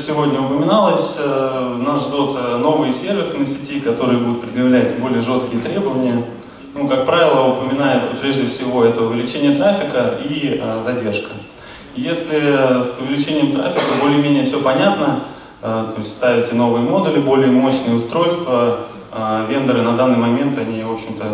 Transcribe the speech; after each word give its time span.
сегодня 0.00 0.40
упоминалось, 0.40 1.16
э, 1.18 1.82
нас 1.86 2.04
ждут 2.06 2.36
э, 2.36 2.56
новые 2.56 2.92
сервисы 2.92 3.36
на 3.36 3.46
сети, 3.46 3.80
которые 3.80 4.18
будут 4.18 4.40
предъявлять 4.40 4.98
более 4.98 5.22
жесткие 5.22 5.62
требования. 5.62 6.24
Ну, 6.74 6.88
как 6.88 7.04
правило, 7.04 7.48
упоминается 7.48 8.12
прежде 8.20 8.46
всего 8.46 8.84
это 8.84 9.02
увеличение 9.02 9.56
трафика 9.56 10.18
и 10.24 10.60
э, 10.62 10.82
задержка. 10.84 11.30
Если 11.96 12.82
с 12.82 12.98
увеличением 13.00 13.52
трафика 13.52 13.84
более-менее 14.00 14.44
все 14.44 14.60
понятно, 14.60 15.20
то 15.60 15.94
есть 15.98 16.12
ставите 16.12 16.54
новые 16.54 16.88
модули, 16.88 17.18
более 17.18 17.50
мощные 17.50 17.96
устройства, 17.96 18.78
вендоры 19.48 19.82
на 19.82 19.96
данный 19.96 20.16
момент, 20.16 20.56
они, 20.56 20.84
в 20.84 20.92
общем-то, 20.92 21.24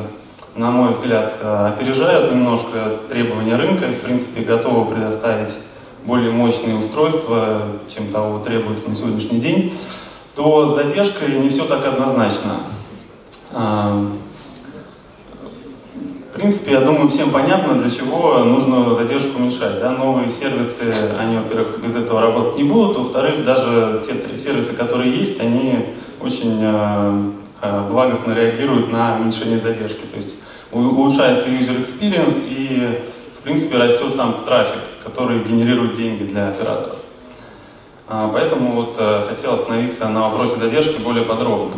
на 0.57 0.71
мой 0.71 0.95
взгляд, 0.95 1.35
опережают 1.43 2.33
немножко 2.33 2.97
требования 3.11 3.57
рынка 3.57 3.89
в 3.89 4.01
принципе, 4.01 4.41
готовы 4.41 4.91
предоставить 4.91 5.55
более 6.07 6.31
мощные 6.31 6.77
устройства, 6.77 7.63
чем 7.93 8.09
того 8.09 8.39
требуется 8.39 8.89
на 8.89 8.95
сегодняшний 8.95 9.41
день, 9.41 9.77
то 10.35 10.69
с 10.69 10.75
задержкой 10.75 11.39
не 11.39 11.49
все 11.49 11.65
так 11.65 11.85
однозначно. 11.87 12.61
А, 13.53 14.07
в 16.31 16.39
принципе, 16.39 16.73
я 16.73 16.81
думаю, 16.81 17.09
всем 17.09 17.31
понятно, 17.31 17.75
для 17.75 17.91
чего 17.91 18.39
нужно 18.45 18.95
задержку 18.95 19.39
уменьшать. 19.39 19.81
Да? 19.81 19.91
Новые 19.91 20.29
сервисы, 20.29 20.95
они, 21.19 21.39
во-первых, 21.39 21.81
без 21.83 21.97
этого 21.97 22.21
работать 22.21 22.59
не 22.59 22.65
будут, 22.65 22.97
во-вторых, 22.99 23.45
даже 23.45 24.03
те 24.07 24.37
сервисы, 24.37 24.75
которые 24.75 25.17
есть, 25.17 25.41
они 25.41 25.87
очень 26.21 26.59
э, 26.61 27.31
благостно 27.91 28.33
реагируют 28.33 28.93
на 28.93 29.17
уменьшение 29.17 29.59
задержки. 29.59 30.03
То 30.13 30.19
есть 30.19 30.35
улучшается 30.71 31.47
user 31.49 31.81
experience 31.81 32.37
и, 32.47 33.01
в 33.39 33.43
принципе, 33.43 33.79
растет 33.79 34.15
сам 34.15 34.37
трафик 34.45 34.81
которые 35.07 35.45
генерируют 35.45 35.95
деньги 35.95 36.25
для 36.25 36.49
операторов. 36.49 36.97
А, 38.09 38.29
поэтому 38.33 38.73
вот 38.73 38.97
э, 38.99 39.23
хотел 39.29 39.55
остановиться 39.55 40.09
на 40.09 40.23
вопросе 40.23 40.57
задержки 40.57 41.01
более 41.01 41.25
подробно. 41.25 41.77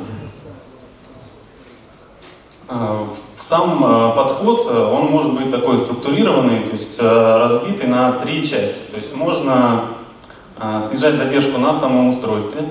А, 2.68 3.08
сам 3.36 3.84
э, 3.84 4.16
подход, 4.16 4.66
э, 4.70 4.90
он 4.92 5.10
может 5.10 5.34
быть 5.34 5.50
такой 5.50 5.76
структурированный, 5.78 6.60
то 6.60 6.72
есть 6.72 6.98
разбитый 7.00 7.86
на 7.86 8.12
три 8.12 8.46
части. 8.46 8.80
То 8.90 8.96
есть 8.96 9.14
можно 9.14 9.84
снижать 10.88 11.14
задержку 11.14 11.60
на 11.60 11.72
самом 11.72 12.08
устройстве, 12.08 12.62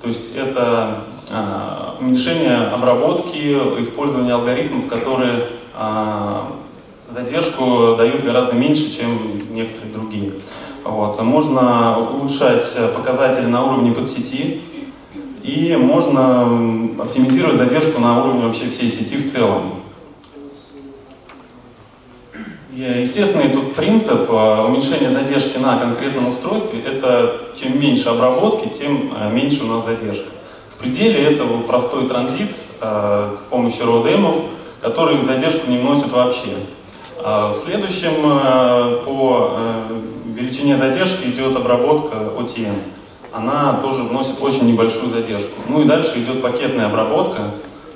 то 0.00 0.06
есть 0.06 0.36
это 0.36 0.98
уменьшение 1.98 2.68
обработки, 2.68 3.58
использование 3.80 4.34
алгоритмов, 4.34 4.86
которые 4.86 5.48
задержку 7.12 7.96
дают 7.96 8.24
гораздо 8.24 8.54
меньше, 8.54 8.96
чем 8.96 9.18
некоторые 9.50 9.92
другие. 9.92 10.32
Вот. 10.84 11.20
Можно 11.22 11.98
улучшать 11.98 12.76
показатели 12.96 13.46
на 13.46 13.64
уровне 13.64 13.92
подсети, 13.92 14.62
и 15.42 15.76
можно 15.76 16.42
оптимизировать 16.98 17.56
задержку 17.56 18.00
на 18.00 18.22
уровне 18.24 18.46
вообще 18.46 18.68
всей 18.70 18.90
сети 18.90 19.16
в 19.16 19.32
целом. 19.32 19.82
Естественный 22.74 23.50
тут 23.50 23.74
принцип 23.74 24.30
э, 24.30 24.64
уменьшения 24.66 25.10
задержки 25.10 25.58
на 25.58 25.76
конкретном 25.76 26.28
устройстве– 26.28 26.80
это 26.86 27.50
чем 27.54 27.78
меньше 27.78 28.08
обработки, 28.08 28.68
тем 28.68 29.12
э, 29.14 29.30
меньше 29.30 29.64
у 29.64 29.66
нас 29.66 29.84
задержка. 29.84 30.30
В 30.70 30.78
пределе 30.78 31.22
этого 31.22 31.60
простой 31.64 32.08
транзит 32.08 32.50
э, 32.80 33.36
с 33.38 33.42
помощью 33.50 33.84
RODM, 33.84 34.46
который 34.80 35.22
задержку 35.22 35.70
не 35.70 35.78
вносит 35.78 36.10
вообще. 36.12 36.48
А 37.24 37.52
в 37.52 37.56
следующем 37.56 38.14
э, 38.24 39.04
по 39.04 39.54
э, 39.56 39.96
величине 40.34 40.76
задержки 40.76 41.28
идет 41.28 41.56
обработка 41.56 42.16
OTM. 42.16 42.74
Она 43.32 43.74
тоже 43.74 44.02
вносит 44.02 44.42
очень 44.42 44.66
небольшую 44.66 45.10
задержку. 45.10 45.60
Ну 45.68 45.82
и 45.82 45.84
дальше 45.84 46.18
идет 46.18 46.42
пакетная 46.42 46.86
обработка, 46.86 47.52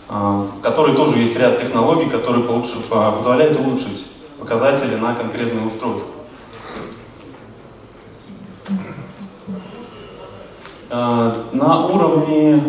а, 0.09 0.47
в 0.59 0.61
которой 0.61 0.95
тоже 0.95 1.19
есть 1.19 1.37
ряд 1.37 1.59
технологий, 1.59 2.09
которые 2.09 2.45
позволяют 2.45 3.59
улучшить 3.59 4.07
показатели 4.39 4.95
на 4.95 5.15
конкретное 5.15 5.67
устройство. 5.67 6.09
А, 10.89 11.37
на 11.53 11.87
уровне 11.87 12.63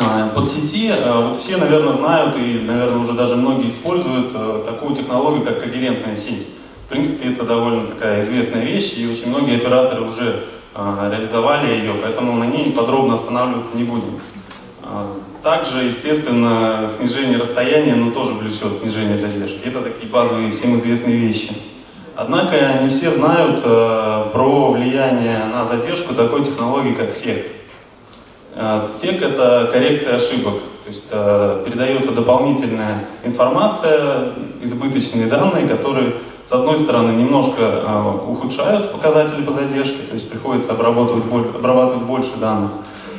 а, 0.00 0.28
под 0.28 0.48
сети, 0.48 0.90
а, 0.92 1.28
вот 1.28 1.40
все, 1.40 1.56
наверное, 1.56 1.92
знают 1.92 2.36
и, 2.36 2.60
наверное, 2.64 2.98
уже 2.98 3.14
даже 3.14 3.34
многие 3.34 3.68
используют 3.68 4.30
а, 4.34 4.64
такую 4.64 4.94
технологию, 4.94 5.44
как 5.44 5.60
когерентная 5.60 6.14
сеть. 6.14 6.46
В 6.86 6.88
принципе, 6.88 7.32
это 7.32 7.44
довольно 7.44 7.86
такая 7.86 8.22
известная 8.22 8.62
вещь, 8.64 8.94
и 8.96 9.06
очень 9.08 9.28
многие 9.28 9.56
операторы 9.56 10.02
уже 10.02 10.44
реализовали 10.74 11.74
ее, 11.74 11.92
поэтому 12.00 12.34
на 12.34 12.44
ней 12.44 12.72
подробно 12.72 13.14
останавливаться 13.14 13.76
не 13.76 13.82
будем. 13.82 14.20
Также, 15.42 15.84
естественно, 15.84 16.88
снижение 16.96 17.36
расстояния, 17.36 17.96
но 17.96 18.12
тоже 18.12 18.32
влечет 18.32 18.76
снижение 18.80 19.18
задержки. 19.18 19.60
Это 19.64 19.82
такие 19.82 20.08
базовые 20.08 20.52
всем 20.52 20.78
известные 20.78 21.16
вещи. 21.16 21.52
Однако 22.14 22.78
не 22.80 22.90
все 22.90 23.10
знают 23.10 23.62
про 23.62 24.70
влияние 24.70 25.36
на 25.52 25.64
задержку 25.66 26.14
такой 26.14 26.44
технологии, 26.44 26.92
как 26.92 27.08
FEC. 27.08 27.57
Э, 28.60 28.88
фек– 29.00 29.22
это 29.22 29.70
коррекция 29.72 30.16
ошибок, 30.16 30.54
то 30.84 30.88
есть 30.88 31.04
э, 31.12 31.62
передается 31.64 32.10
дополнительная 32.10 33.04
информация, 33.22 34.32
избыточные 34.60 35.26
данные, 35.26 35.68
которые, 35.68 36.14
с 36.44 36.50
одной 36.50 36.76
стороны, 36.76 37.12
немножко 37.12 37.62
э, 37.62 38.12
ухудшают 38.26 38.90
показатели 38.90 39.42
по 39.42 39.52
задержке, 39.52 40.02
то 40.08 40.14
есть 40.14 40.28
приходится 40.28 40.72
обрабатывать, 40.72 41.22
обрабатывать 41.54 42.02
больше 42.02 42.36
данных, 42.40 42.72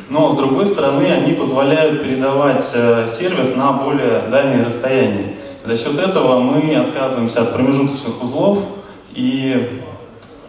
но, 0.09 0.29
с 0.31 0.35
другой 0.35 0.66
стороны, 0.66 1.05
они 1.05 1.31
позволяют 1.31 2.03
передавать 2.03 2.63
сервис 2.63 3.56
на 3.56 3.71
более 3.71 4.23
дальние 4.29 4.66
расстояния. 4.66 5.35
За 5.63 5.77
счет 5.77 5.97
этого 6.00 6.39
мы 6.39 6.75
отказываемся 6.75 7.44
от 7.44 7.53
промежуточных 7.53 8.21
узлов 8.21 8.59
и 9.13 9.83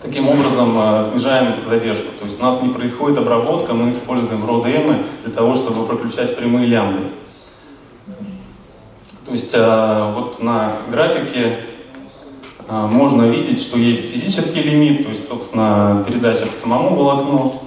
Таким 0.02 0.30
образом 0.30 0.78
э, 0.78 1.04
снижаем 1.12 1.68
задержку. 1.68 2.06
То 2.18 2.24
есть 2.24 2.40
у 2.40 2.42
нас 2.42 2.62
не 2.62 2.70
происходит 2.70 3.18
обработка, 3.18 3.74
мы 3.74 3.90
используем 3.90 4.42
RODM 4.44 5.04
для 5.24 5.32
того, 5.32 5.54
чтобы 5.54 5.84
проключать 5.84 6.34
прямые 6.36 6.66
лямбды. 6.66 7.08
То 9.26 9.32
есть 9.32 9.50
э, 9.52 10.12
вот 10.16 10.42
на 10.42 10.72
графике 10.90 11.58
э, 12.66 12.86
можно 12.90 13.24
видеть, 13.24 13.60
что 13.60 13.76
есть 13.76 14.10
физический 14.10 14.62
лимит, 14.62 15.02
то 15.02 15.10
есть, 15.10 15.28
собственно, 15.28 16.02
передача 16.06 16.46
по 16.46 16.56
самому 16.56 16.96
волокну, 16.96 17.62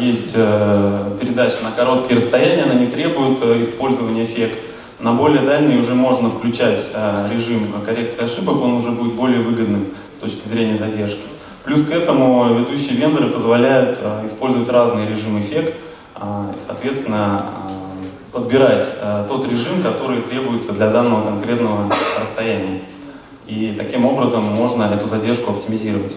есть 0.00 0.32
передача 0.32 1.56
на 1.62 1.70
короткие 1.70 2.18
расстояния, 2.18 2.62
она 2.62 2.74
не 2.74 2.86
требует 2.86 3.42
использования 3.60 4.24
фек. 4.24 4.54
На 5.00 5.12
более 5.12 5.42
дальние 5.42 5.78
уже 5.78 5.94
можно 5.94 6.30
включать 6.30 6.82
режим 7.30 7.74
коррекции 7.84 8.24
ошибок, 8.24 8.62
он 8.62 8.72
уже 8.76 8.90
будет 8.92 9.12
более 9.12 9.40
выгодным 9.40 9.88
с 10.16 10.22
точки 10.22 10.48
зрения 10.48 10.78
задержки. 10.78 11.35
Плюс 11.66 11.84
к 11.84 11.90
этому 11.90 12.54
ведущие 12.54 12.96
вендоры 12.96 13.28
позволяют 13.28 13.98
э, 14.00 14.26
использовать 14.26 14.68
разные 14.68 15.08
режимы 15.08 15.40
FEC, 15.40 15.74
э, 16.14 16.20
соответственно, 16.64 17.46
э, 17.68 18.06
подбирать 18.30 18.86
тот 19.28 19.50
режим, 19.50 19.82
который 19.82 20.20
требуется 20.20 20.72
для 20.72 20.90
данного 20.90 21.24
конкретного 21.24 21.90
расстояния. 22.20 22.82
И 23.48 23.74
таким 23.76 24.04
образом 24.04 24.44
можно 24.44 24.84
эту 24.84 25.08
задержку 25.08 25.52
оптимизировать. 25.52 26.14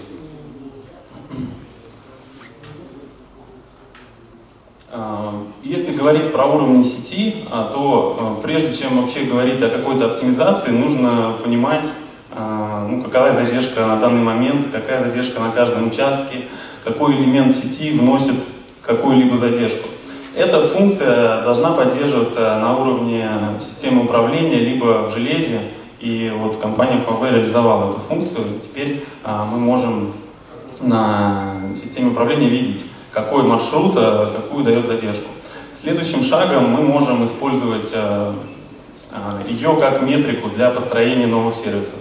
Если 5.64 5.94
говорить 5.94 6.30
про 6.30 6.46
уровни 6.46 6.84
сети, 6.84 7.46
то 7.50 8.42
прежде 8.44 8.76
чем 8.76 9.02
вообще 9.02 9.24
говорить 9.24 9.62
о 9.62 9.70
какой-то 9.70 10.08
оптимизации, 10.08 10.72
нужно 10.72 11.36
понимать, 11.42 11.86
ну, 12.36 13.02
какая 13.02 13.34
задержка 13.34 13.86
на 13.86 13.98
данный 13.98 14.22
момент, 14.22 14.68
какая 14.72 15.04
задержка 15.04 15.40
на 15.40 15.52
каждом 15.52 15.88
участке, 15.88 16.46
какой 16.84 17.16
элемент 17.16 17.56
сети 17.56 17.92
вносит 17.92 18.36
какую-либо 18.81 19.38
задержку. 19.38 19.90
Эта 20.36 20.62
функция 20.62 21.42
должна 21.42 21.72
поддерживаться 21.72 22.60
на 22.60 22.78
уровне 22.78 23.30
системы 23.60 24.04
управления, 24.04 24.60
либо 24.60 25.10
в 25.10 25.14
железе, 25.14 25.60
и 26.00 26.31
вот 26.36 26.58
компания 26.58 27.04
Huawei 27.06 27.34
реализовала 27.34 27.92
эту 27.92 28.00
функцию, 28.02 28.46
теперь 28.62 29.04
а, 29.24 29.46
мы 29.46 29.58
можем 29.58 30.14
на 30.81 31.56
системе 31.76 32.12
управления 32.12 32.48
видеть, 32.48 32.86
какой 33.12 33.44
маршрут, 33.44 33.94
а, 33.98 34.31
какую 34.34 34.64
дает 34.64 34.88
задержку. 34.88 35.30
Следующим 35.80 36.24
шагом 36.24 36.70
мы 36.70 36.81
можем 36.81 37.26
использовать 37.26 37.92
а, 37.94 38.34
а, 39.12 39.42
ее 39.46 39.76
как 39.76 40.02
метрику 40.02 40.50
для 40.50 40.70
построения 40.70 41.28
новых 41.28 41.56
сервисов 41.56 42.00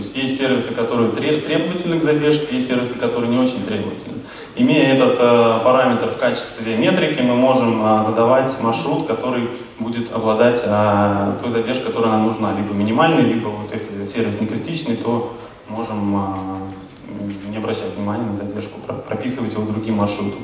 есть 0.00 0.16
есть 0.16 0.38
сервисы, 0.38 0.72
которые 0.72 1.10
требовательны 1.10 2.00
к 2.00 2.02
задержке, 2.02 2.54
есть 2.54 2.68
сервисы, 2.68 2.94
которые 2.94 3.30
не 3.30 3.38
очень 3.38 3.64
требовательны. 3.64 4.18
Имея 4.56 4.94
этот 4.94 5.18
э, 5.18 5.60
параметр 5.64 6.08
в 6.10 6.16
качестве 6.16 6.76
метрики, 6.76 7.20
мы 7.22 7.36
можем 7.36 7.84
э, 7.84 8.04
задавать 8.04 8.54
маршрут, 8.60 9.06
который 9.06 9.48
будет 9.78 10.12
обладать 10.12 10.62
э, 10.64 11.32
той 11.42 11.50
задержкой, 11.50 11.86
которая 11.86 12.12
нам 12.12 12.26
нужна, 12.26 12.52
либо 12.56 12.74
минимальной, 12.74 13.22
либо 13.22 13.48
вот, 13.48 13.72
если 13.72 14.06
сервис 14.06 14.40
не 14.40 14.46
критичный, 14.46 14.96
то 14.96 15.36
можем 15.68 16.16
э, 16.16 17.50
не 17.50 17.58
обращать 17.58 17.94
внимания 17.96 18.24
на 18.24 18.36
задержку, 18.36 18.80
прописывать 19.06 19.52
его 19.52 19.64
другим 19.64 19.96
маршрутом. 19.96 20.40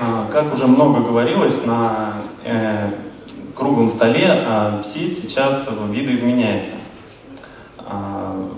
Э, 0.00 0.26
как 0.30 0.52
уже 0.52 0.66
много 0.66 1.00
говорилось, 1.00 1.64
на 1.64 2.14
э, 2.44 2.90
круглом 3.56 3.88
столе 3.88 4.46
сеть 4.84 5.18
сейчас 5.18 5.66
видоизменяется. 5.90 6.74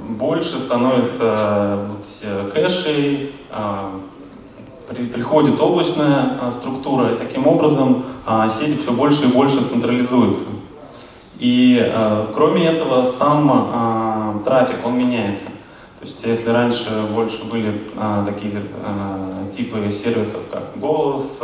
Больше 0.09 0.59
становится 0.59 1.87
кэшей, 2.53 3.33
приходит 5.13 5.61
облачная 5.61 6.51
структура, 6.51 7.15
и 7.15 7.19
таким 7.19 7.47
образом 7.47 8.05
сеть 8.51 8.83
все 8.83 8.93
больше 8.93 9.25
и 9.25 9.33
больше 9.33 9.65
централизуется. 9.65 10.47
И 11.39 11.93
кроме 12.35 12.67
этого, 12.67 13.05
сам 13.05 14.43
трафик, 14.45 14.85
он 14.85 14.99
меняется. 14.99 15.47
То 16.01 16.07
есть 16.07 16.23
если 16.25 16.51
раньше 16.51 16.89
больше 17.13 17.45
были 17.45 17.73
а, 17.97 18.25
такие 18.25 18.53
а, 18.85 19.51
типы 19.51 19.91
сервисов, 19.91 20.43
как 20.49 20.79
голос 20.79 21.41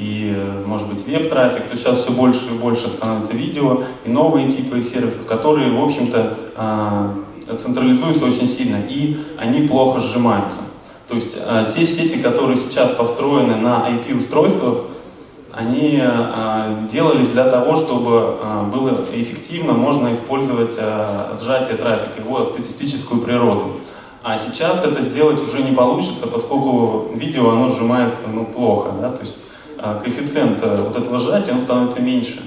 и, 0.00 0.34
может 0.64 0.88
быть, 0.88 1.06
веб-трафик, 1.06 1.68
то 1.68 1.76
сейчас 1.76 1.98
все 1.98 2.10
больше 2.10 2.46
и 2.46 2.58
больше 2.58 2.88
становится 2.88 3.34
видео 3.34 3.82
и 4.06 4.10
новые 4.10 4.48
типы 4.48 4.82
сервисов, 4.82 5.26
которые, 5.26 5.70
в 5.70 5.84
общем-то, 5.84 6.38
а, 6.56 7.14
централизуются 7.62 8.24
очень 8.24 8.46
сильно 8.46 8.78
и 8.88 9.18
они 9.36 9.68
плохо 9.68 10.00
сжимаются. 10.00 10.60
То 11.06 11.16
есть 11.16 11.36
а, 11.38 11.70
те 11.70 11.86
сети, 11.86 12.18
которые 12.18 12.56
сейчас 12.56 12.92
построены 12.92 13.56
на 13.56 13.90
IP-устройствах, 13.90 14.84
они 15.52 16.00
а, 16.02 16.86
делались 16.90 17.28
для 17.28 17.50
того, 17.50 17.76
чтобы 17.76 18.36
было 18.72 18.92
эффективно 19.12 19.74
можно 19.74 20.14
использовать 20.14 20.78
сжатие 21.42 21.76
трафика, 21.76 22.22
его 22.22 22.42
статистическую 22.44 23.20
природу. 23.20 23.76
А 24.22 24.38
сейчас 24.38 24.84
это 24.84 25.02
сделать 25.02 25.40
уже 25.42 25.62
не 25.62 25.72
получится, 25.72 26.26
поскольку 26.26 27.10
видео 27.14 27.50
оно 27.50 27.68
сжимается 27.68 28.20
ну, 28.32 28.44
плохо, 28.44 28.92
да? 29.00 29.10
то 29.10 29.20
есть 29.20 29.39
коэффициент 30.02 30.58
вот 30.60 30.96
этого 30.96 31.18
сжатия 31.18 31.52
он 31.52 31.60
становится 31.60 32.00
меньше. 32.00 32.42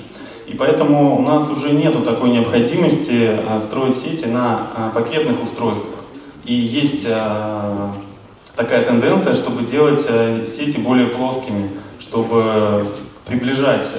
И 0.47 0.56
поэтому 0.56 1.18
у 1.18 1.21
нас 1.21 1.50
уже 1.50 1.71
нету 1.71 2.01
такой 2.01 2.30
необходимости 2.30 3.31
строить 3.59 3.95
сети 3.97 4.25
на 4.25 4.91
пакетных 4.94 5.41
устройствах. 5.41 5.95
И 6.45 6.53
есть 6.53 7.07
такая 8.56 8.83
тенденция, 8.83 9.35
чтобы 9.35 9.63
делать 9.63 10.01
сети 10.01 10.77
более 10.77 11.07
плоскими 11.07 11.69
чтобы 12.00 12.85
приближать 13.25 13.89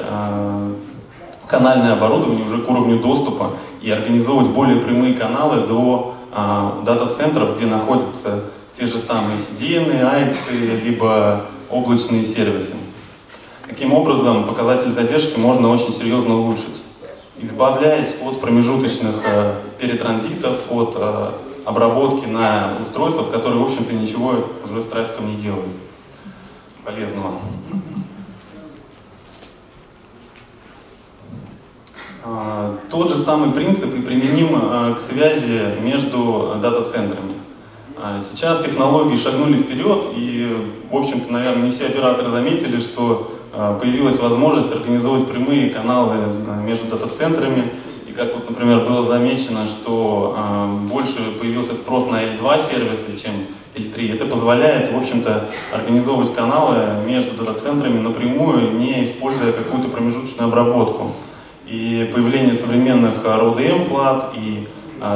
канальное 1.49 1.95
оборудование 1.95 2.45
уже 2.45 2.59
к 2.59 2.69
уровню 2.69 3.01
доступа 3.01 3.53
и 3.81 3.91
организовывать 3.91 4.49
более 4.51 4.77
прямые 4.77 5.15
каналы 5.15 5.67
до 5.67 6.15
дата-центров, 6.85 7.57
где 7.57 7.65
находятся 7.67 8.45
те 8.77 8.87
же 8.87 8.99
самые 8.99 9.39
CDN, 9.39 10.03
AIX, 10.03 10.37
либо 10.85 11.47
облачные 11.71 12.25
сервисы. 12.25 12.75
Таким 13.67 13.95
образом, 13.95 14.45
показатель 14.45 14.93
задержки 14.93 15.39
можно 15.39 15.71
очень 15.71 15.93
серьезно 15.93 16.39
улучшить, 16.39 16.83
избавляясь 17.41 18.17
от 18.23 18.41
промежуточных 18.41 19.23
э, 19.27 19.55
перетранзитов, 19.79 20.71
от 20.71 20.95
э, 20.97 21.31
обработки 21.65 22.27
на 22.27 22.75
устройствах, 22.83 23.31
которые, 23.31 23.61
в 23.61 23.65
общем-то, 23.65 23.93
ничего 23.95 24.35
уже 24.65 24.81
с 24.83 24.85
трафиком 24.85 25.29
не 25.29 25.37
делают 25.37 25.67
полезного. 26.85 27.41
А, 32.23 32.79
тот 32.91 33.11
же 33.11 33.21
самый 33.21 33.51
принцип 33.51 33.95
и 33.95 34.01
применим 34.01 34.59
а, 34.61 34.95
к 34.95 35.01
связи 35.01 35.61
между 35.83 36.57
дата-центрами. 36.61 37.35
А, 37.97 38.21
сейчас 38.21 38.63
технологии 38.63 39.17
шагнули 39.17 39.57
вперед, 39.57 40.09
и, 40.15 40.69
в 40.91 40.97
общем-то, 40.97 41.33
наверное, 41.33 41.65
не 41.65 41.71
все 41.71 41.87
операторы 41.87 42.31
заметили, 42.31 42.79
что 42.81 43.31
появилась 43.81 44.19
возможность 44.21 44.73
организовать 44.73 45.27
прямые 45.27 45.71
каналы 45.71 46.15
между 46.63 46.87
дата-центрами. 46.87 47.65
И 48.09 48.13
как, 48.13 48.35
вот, 48.35 48.49
например, 48.49 48.81
было 48.81 49.05
замечено, 49.05 49.67
что 49.67 50.37
больше 50.93 51.33
появился 51.41 51.75
спрос 51.75 52.09
на 52.11 52.23
L2 52.23 52.71
сервисы, 52.71 53.17
чем 53.23 53.33
L3. 53.75 54.15
Это 54.15 54.27
позволяет, 54.27 54.93
в 54.93 54.97
общем-то, 54.97 55.51
организовывать 55.73 56.35
каналы 56.35 56.77
между 57.07 57.35
дата-центрами 57.35 58.01
напрямую, 58.01 58.73
не 58.73 59.05
используя 59.05 59.53
какую-то 59.53 59.89
промежуточную 59.89 60.49
обработку. 60.49 61.13
И 61.67 62.11
появление 62.13 62.55
современных 62.55 63.25
RODM 63.25 63.89
плат 63.89 64.33
и 64.37 64.69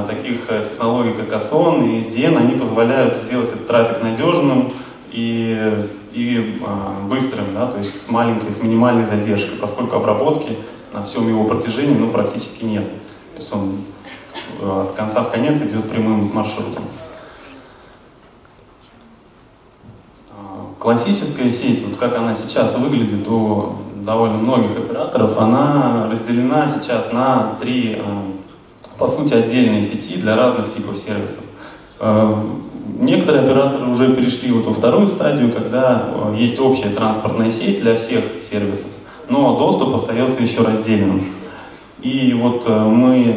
таких 0.06 0.49
технологий, 0.49 1.12
как 1.12 1.32
ASON 1.32 1.87
и 1.87 2.00
SDN, 2.00 2.37
они 2.37 2.55
позволяют 2.56 3.17
сделать 3.17 3.50
этот 3.50 3.67
трафик 3.67 4.02
надежным 4.02 4.73
и, 5.13 5.89
и 6.13 6.61
а, 6.67 7.07
быстрым, 7.09 7.47
да, 7.55 7.67
то 7.67 7.79
есть 7.79 8.07
с 8.07 8.11
маленькой, 8.11 8.53
с 8.53 8.63
минимальной 8.63 9.05
задержкой, 9.05 9.59
поскольку 9.59 9.97
обработки 9.97 10.57
на 10.93 11.03
всем 11.03 11.29
его 11.29 11.45
протяжении 11.45 11.97
ну, 11.97 12.11
практически 12.11 12.65
нет. 12.65 12.85
То 12.85 13.41
есть 13.41 13.53
он 13.53 13.81
от 14.63 14.93
конца 14.93 15.23
в 15.23 15.31
конец 15.31 15.61
идет 15.61 15.89
прямым 15.89 16.35
маршрутом. 16.35 16.85
Классическая 20.79 21.51
сеть, 21.51 21.85
вот 21.85 21.99
как 21.99 22.17
она 22.17 22.33
сейчас 22.33 22.77
выглядит 22.77 23.27
у 23.29 23.75
довольно 23.97 24.39
многих 24.39 24.71
операторов, 24.77 25.37
она 25.39 26.09
разделена 26.11 26.69
сейчас 26.69 27.13
на 27.13 27.57
три, 27.61 27.97
э, 27.99 28.03
по 28.97 29.09
сути, 29.09 29.35
отдельные 29.35 29.83
сети 29.83 30.17
для 30.17 30.37
разных 30.37 30.73
типов 30.73 30.97
сервисов. 30.97 31.45
Э, 32.88 33.05
некоторые 33.05 33.44
операторы 33.44 33.87
уже 33.87 34.14
перешли 34.14 34.52
вот 34.52 34.67
во 34.67 34.73
вторую 34.73 35.06
стадию, 35.06 35.52
когда 35.52 36.11
э, 36.32 36.37
есть 36.38 36.58
общая 36.58 36.90
транспортная 36.90 37.50
сеть 37.50 37.81
для 37.81 37.96
всех 37.96 38.25
сервисов, 38.43 38.88
но 39.29 39.58
доступ 39.58 39.94
остается 39.94 40.43
еще 40.43 40.62
раздельным. 40.62 41.25
И 42.00 42.32
вот 42.32 42.69
мы 42.69 43.35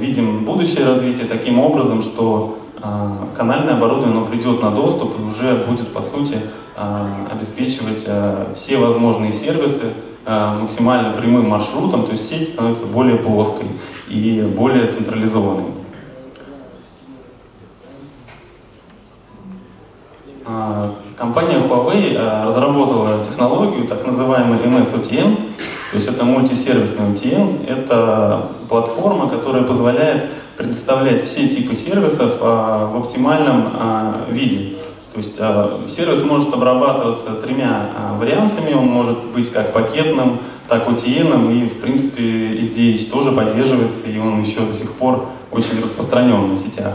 видим 0.00 0.46
будущее 0.46 0.86
развитие 0.86 1.26
таким 1.26 1.58
образом, 1.60 2.00
что 2.00 2.58
канальное 3.36 3.74
оборудование 3.74 4.16
оно 4.16 4.24
придет 4.24 4.62
на 4.62 4.70
доступ 4.70 5.12
и 5.20 5.22
уже 5.22 5.62
будет, 5.68 5.88
по 5.88 6.00
сути, 6.00 6.36
обеспечивать 7.30 8.08
все 8.56 8.78
возможные 8.78 9.30
сервисы 9.30 9.92
максимально 10.24 11.12
прямым 11.12 11.50
маршрутом, 11.50 12.06
то 12.06 12.12
есть 12.12 12.26
сеть 12.26 12.48
становится 12.48 12.86
более 12.86 13.18
плоской 13.18 13.66
и 14.08 14.40
более 14.40 14.86
централизованной. 14.86 15.81
Компания 21.16 21.58
Huawei 21.58 22.16
разработала 22.46 23.22
технологию, 23.24 23.86
так 23.86 24.06
называемый 24.06 24.58
MS-OTN, 24.58 25.36
то 25.90 25.96
есть 25.96 26.08
это 26.08 26.24
мультисервисный 26.24 27.12
OTN, 27.12 27.68
это 27.68 28.48
платформа, 28.68 29.28
которая 29.28 29.62
позволяет 29.62 30.24
предоставлять 30.56 31.24
все 31.24 31.48
типы 31.48 31.74
сервисов 31.74 32.40
в 32.40 32.96
оптимальном 32.96 33.72
виде. 34.30 34.76
То 35.12 35.18
есть 35.18 35.34
э, 35.38 35.88
сервис 35.94 36.24
может 36.24 36.54
обрабатываться 36.54 37.34
тремя 37.34 37.90
э, 37.94 38.18
вариантами, 38.18 38.72
он 38.72 38.86
может 38.86 39.22
быть 39.26 39.52
как 39.52 39.74
пакетным, 39.74 40.38
так 40.68 40.88
OTN, 40.88 41.52
и 41.52 41.66
в 41.68 41.82
принципе 41.82 42.22
SDH 42.22 43.10
тоже 43.10 43.32
поддерживается, 43.32 44.08
и 44.08 44.18
он 44.18 44.40
еще 44.40 44.60
до 44.60 44.72
сих 44.72 44.92
пор 44.92 45.26
очень 45.50 45.82
распространен 45.82 46.48
на 46.48 46.56
сетях. 46.56 46.94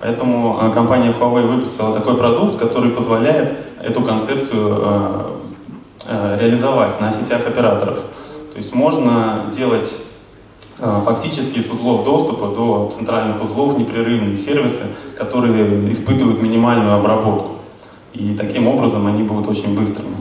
Поэтому 0.00 0.58
э, 0.60 0.70
компания 0.72 1.12
Huawei 1.12 1.46
выпустила 1.46 1.92
такой 1.92 2.16
продукт, 2.16 2.58
который 2.58 2.90
позволяет 2.90 3.58
эту 3.82 4.00
концепцию 4.02 4.78
э, 4.80 5.30
э, 6.06 6.38
реализовать 6.40 7.00
на 7.00 7.10
сетях 7.10 7.46
операторов. 7.46 7.96
То 8.52 8.56
есть 8.56 8.74
можно 8.74 9.44
делать 9.54 9.92
фактически 10.78 11.58
с 11.58 11.68
узлов 11.72 12.04
доступа 12.04 12.54
до 12.54 12.92
центральных 12.96 13.42
узлов 13.42 13.76
непрерывные 13.76 14.36
сервисы, 14.36 14.84
которые 15.16 15.90
испытывают 15.90 16.40
минимальную 16.40 16.94
обработку. 16.94 17.56
И 18.12 18.34
таким 18.38 18.68
образом 18.68 19.04
они 19.08 19.24
будут 19.24 19.48
очень 19.48 19.76
быстрыми. 19.76 20.14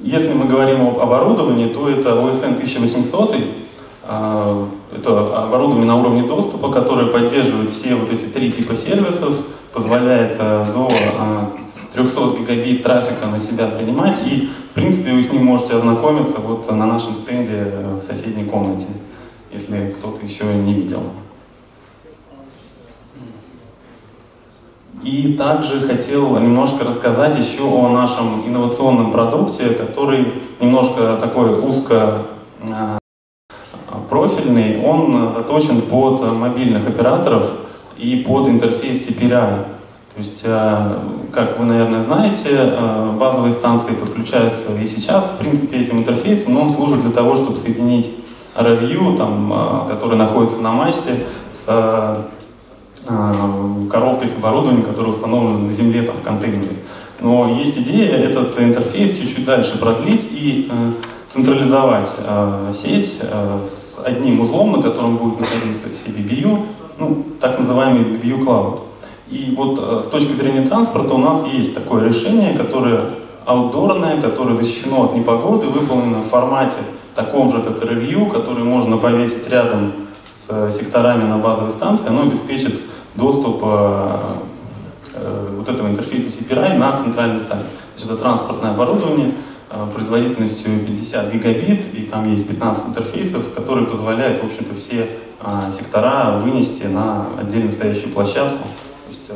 Если 0.00 0.34
мы 0.34 0.44
говорим 0.44 0.86
об 0.86 0.98
оборудовании, 0.98 1.68
то 1.68 1.88
это 1.88 2.10
OSN 2.10 2.56
1800. 2.56 3.36
Это 4.94 5.44
оборудование 5.44 5.86
на 5.86 5.96
уровне 5.96 6.22
доступа, 6.22 6.70
которое 6.70 7.06
поддерживает 7.06 7.70
все 7.70 7.94
вот 7.94 8.10
эти 8.10 8.24
три 8.24 8.50
типа 8.50 8.74
сервисов, 8.74 9.34
позволяет 9.72 10.36
а, 10.38 10.64
до 10.64 10.90
300 11.92 12.20
гигабит 12.38 12.82
трафика 12.82 13.26
на 13.26 13.38
себя 13.38 13.66
принимать. 13.66 14.18
И, 14.26 14.50
в 14.70 14.74
принципе, 14.74 15.12
вы 15.12 15.22
с 15.22 15.32
ним 15.32 15.44
можете 15.44 15.74
ознакомиться 15.74 16.38
вот 16.38 16.70
на 16.70 16.86
нашем 16.86 17.14
стенде 17.14 17.72
в 18.00 18.02
соседней 18.02 18.44
комнате 18.44 18.88
если 19.52 19.94
кто-то 19.98 20.24
еще 20.24 20.44
не 20.44 20.74
видел. 20.74 21.02
И 25.02 25.34
также 25.34 25.86
хотел 25.86 26.38
немножко 26.38 26.84
рассказать 26.84 27.38
еще 27.38 27.62
о 27.62 27.88
нашем 27.88 28.46
инновационном 28.46 29.12
продукте, 29.12 29.70
который 29.70 30.32
немножко 30.60 31.16
такой 31.16 31.58
узко 31.60 32.26
профильный, 34.08 34.82
он 34.84 35.32
заточен 35.32 35.82
под 35.82 36.32
мобильных 36.32 36.86
операторов 36.86 37.50
и 37.96 38.24
под 38.26 38.48
интерфейс 38.48 39.06
CPRI. 39.06 39.64
То 40.14 40.18
есть, 40.18 40.42
как 41.32 41.58
вы, 41.58 41.64
наверное, 41.64 42.00
знаете, 42.00 42.72
базовые 43.20 43.52
станции 43.52 43.94
подключаются 43.94 44.74
и 44.82 44.86
сейчас, 44.86 45.26
в 45.26 45.38
принципе, 45.38 45.78
этим 45.78 45.98
интерфейсом, 45.98 46.54
но 46.54 46.62
он 46.62 46.72
служит 46.72 47.02
для 47.02 47.12
того, 47.12 47.36
чтобы 47.36 47.58
соединить 47.58 48.10
RVU, 48.56 49.16
там, 49.16 49.86
который 49.86 50.18
находится 50.18 50.60
на 50.60 50.72
мачте, 50.72 51.22
с 51.52 52.26
коробкой 53.90 54.28
с 54.28 54.36
оборудованием, 54.36 54.82
которое 54.82 55.10
установлено 55.10 55.58
на 55.58 55.72
земле 55.72 56.02
там, 56.02 56.16
в 56.16 56.22
контейнере. 56.22 56.76
Но 57.20 57.48
есть 57.48 57.76
идея 57.78 58.16
этот 58.16 58.58
интерфейс 58.60 59.10
чуть-чуть 59.18 59.44
дальше 59.44 59.78
продлить 59.78 60.28
и 60.30 60.70
э, 60.70 60.90
централизовать 61.32 62.10
э, 62.18 62.72
сеть 62.74 63.18
э, 63.22 63.58
одним 64.04 64.40
узлом, 64.40 64.72
на 64.72 64.82
котором 64.82 65.16
будет 65.16 65.40
находиться 65.40 65.86
все 65.94 66.10
BBU, 66.10 66.58
ну, 66.98 67.24
так 67.40 67.58
называемый 67.58 68.02
BBU 68.04 68.44
Cloud. 68.44 68.80
И 69.30 69.54
вот 69.56 69.78
э, 69.78 70.02
с 70.02 70.06
точки 70.06 70.32
зрения 70.32 70.66
транспорта 70.66 71.14
у 71.14 71.18
нас 71.18 71.44
есть 71.52 71.74
такое 71.74 72.08
решение, 72.08 72.56
которое 72.56 73.02
аутдорное, 73.44 74.20
которое 74.20 74.56
защищено 74.56 75.04
от 75.04 75.14
непогоды, 75.14 75.66
выполнено 75.66 76.20
в 76.20 76.28
формате 76.28 76.76
таком 77.14 77.50
же, 77.50 77.60
как 77.62 77.82
RVU, 77.82 78.30
который 78.30 78.64
можно 78.64 78.96
повесить 78.96 79.48
рядом 79.48 79.92
с 80.32 80.46
э, 80.48 80.72
секторами 80.72 81.24
на 81.24 81.38
базовой 81.38 81.70
станции, 81.70 82.08
оно 82.08 82.22
обеспечит 82.22 82.80
доступ 83.14 83.60
э, 83.62 84.16
вот 85.56 85.68
этого 85.68 85.88
интерфейса 85.88 86.28
CPRI 86.28 86.78
на 86.78 86.96
центральный 86.96 87.40
сайт. 87.40 87.62
То 87.62 87.94
есть 87.96 88.06
это 88.06 88.16
транспортное 88.16 88.70
оборудование 88.70 89.34
производительностью 89.94 90.78
50 90.86 91.32
гигабит, 91.32 91.94
и 91.94 92.02
там 92.02 92.30
есть 92.30 92.48
15 92.48 92.88
интерфейсов, 92.88 93.52
которые 93.54 93.86
позволяют, 93.86 94.42
в 94.42 94.46
общем-то, 94.46 94.74
все 94.74 95.08
э, 95.40 95.48
сектора 95.70 96.38
вынести 96.38 96.84
на 96.84 97.26
отдельно 97.38 97.70
стоящую 97.70 98.12
площадку, 98.12 98.64
то 98.64 99.10
есть 99.10 99.30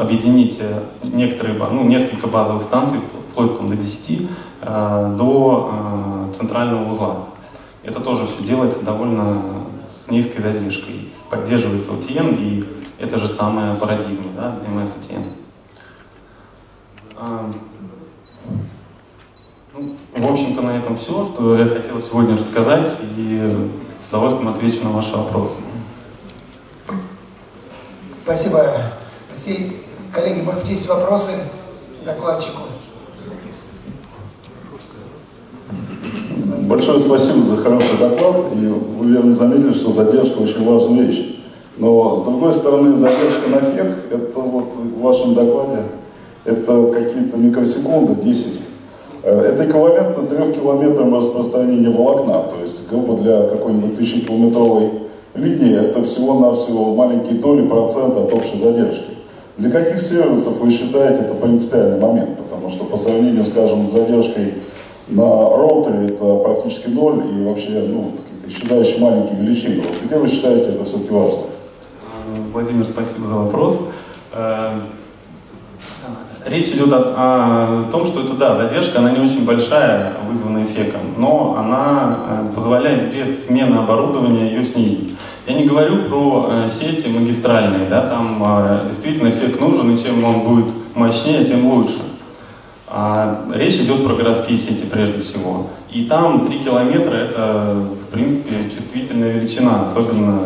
объединить 0.00 0.60
некоторые, 1.02 1.58
ну, 1.58 1.84
несколько 1.84 2.26
базовых 2.26 2.62
станций, 2.62 2.98
вплоть 3.30 3.56
там, 3.56 3.70
до 3.70 3.76
10, 3.76 4.28
до 4.62 6.32
центрального 6.36 6.92
узла. 6.92 7.16
Это 7.82 8.00
тоже 8.00 8.26
все 8.26 8.46
делается 8.46 8.84
довольно 8.84 9.42
с 9.96 10.10
низкой 10.10 10.40
задержкой. 10.40 11.08
Поддерживается 11.30 11.90
OTN 11.90 12.36
и 12.38 12.64
это 12.98 13.18
же 13.18 13.26
самая 13.26 13.74
парадигма, 13.74 14.30
да, 14.36 14.54
MSTM. 14.68 15.24
В 20.14 20.30
общем-то, 20.30 20.60
на 20.60 20.76
этом 20.76 20.98
все, 20.98 21.26
что 21.26 21.56
я 21.56 21.66
хотел 21.66 21.98
сегодня 21.98 22.36
рассказать, 22.36 22.86
и 23.16 23.50
с 24.04 24.08
удовольствием 24.10 24.48
отвечу 24.48 24.84
на 24.84 24.90
ваши 24.90 25.16
вопросы. 25.16 25.54
Спасибо, 28.22 28.66
Алексей. 29.30 29.72
Коллеги, 30.12 30.42
может 30.42 30.60
быть, 30.60 30.70
есть 30.70 30.86
вопросы 30.86 31.32
докладчику? 32.04 32.60
Большое 36.62 37.00
спасибо 37.00 37.42
за 37.42 37.56
хороший 37.56 37.96
доклад, 37.98 38.52
и 38.54 38.66
вы 38.66 39.10
верно 39.10 39.32
заметили, 39.32 39.72
что 39.72 39.90
задержка 39.92 40.38
очень 40.38 40.64
важная 40.64 41.04
вещь. 41.04 41.38
Но, 41.78 42.16
с 42.16 42.22
другой 42.22 42.52
стороны, 42.52 42.94
задержка 42.96 43.48
на 43.48 43.60
фек, 43.60 43.96
это 44.10 44.40
вот 44.40 44.74
в 44.74 45.00
вашем 45.00 45.34
докладе, 45.34 45.84
это 46.44 46.92
какие-то 46.92 47.38
микросекунды, 47.38 48.14
10. 48.22 48.61
Э, 49.22 49.40
это 49.40 49.64
эквивалентно 49.64 50.26
3 50.26 50.52
километрам 50.52 51.14
распространения 51.14 51.90
волокна. 51.90 52.44
То 52.50 52.60
есть, 52.60 52.88
грубо 52.90 53.16
для 53.16 53.42
какой-нибудь 53.44 53.96
тысячекилометровой 53.96 54.90
линии, 55.34 55.78
это 55.78 56.02
всего-навсего 56.02 56.94
маленькие 56.94 57.38
доли 57.38 57.66
процента 57.66 58.24
от 58.24 58.34
общей 58.34 58.58
задержки. 58.58 59.12
Для 59.58 59.70
каких 59.70 60.00
сервисов 60.00 60.58
вы 60.60 60.70
считаете 60.70 61.22
это 61.22 61.34
принципиальный 61.34 62.00
момент? 62.00 62.36
Потому 62.38 62.68
что 62.68 62.84
по 62.84 62.96
сравнению, 62.96 63.44
скажем, 63.44 63.84
с 63.84 63.92
задержкой 63.92 64.54
на 65.08 65.24
роутере 65.24 66.06
это 66.06 66.36
практически 66.36 66.88
ноль 66.88 67.22
и 67.30 67.44
вообще 67.44 67.84
ну, 67.86 68.12
какие-то 68.16 68.48
исчезающие 68.48 69.00
маленькие 69.00 69.40
величины. 69.40 69.82
Вот 69.82 69.96
где 70.04 70.16
вы 70.16 70.28
считаете 70.28 70.70
это 70.70 70.84
все-таки 70.84 71.12
важно? 71.12 71.38
Владимир, 72.52 72.84
спасибо 72.84 73.26
за 73.26 73.34
вопрос. 73.34 73.78
Э, 76.44 76.50
речь 76.50 76.68
идет 76.68 76.92
о, 76.92 77.04
о 77.16 77.90
том, 77.90 78.06
что 78.06 78.20
это, 78.22 78.34
да, 78.34 78.56
задержка, 78.56 78.98
она 78.98 79.10
не 79.10 79.20
очень 79.20 79.44
большая, 79.44 80.14
вызванная 80.28 80.64
эффектом, 80.64 81.00
но 81.16 81.56
она 81.58 82.18
э, 82.28 82.54
позволяет 82.54 83.12
без 83.12 83.46
смены 83.46 83.76
оборудования 83.76 84.48
ее 84.48 84.64
снизить. 84.64 85.16
Я 85.46 85.54
не 85.54 85.64
говорю 85.64 86.04
про 86.04 86.48
э, 86.50 86.70
сети 86.70 87.08
магистральные, 87.08 87.88
да, 87.88 88.08
там 88.08 88.86
действительно 88.86 89.28
эффект 89.28 89.60
нужен, 89.60 89.94
и 89.94 90.02
чем 90.02 90.24
он 90.24 90.40
будет 90.40 90.66
мощнее, 90.94 91.44
тем 91.44 91.66
лучше. 91.66 92.00
А 92.86 93.46
речь 93.54 93.76
идет 93.76 94.04
про 94.04 94.14
городские 94.14 94.58
сети 94.58 94.84
прежде 94.84 95.22
всего. 95.22 95.68
И 95.90 96.04
там 96.04 96.46
3 96.46 96.58
километра 96.58 97.14
это, 97.14 97.74
в 97.74 98.12
принципе, 98.12 98.52
чувствительная 98.74 99.32
величина, 99.32 99.82
особенно 99.82 100.40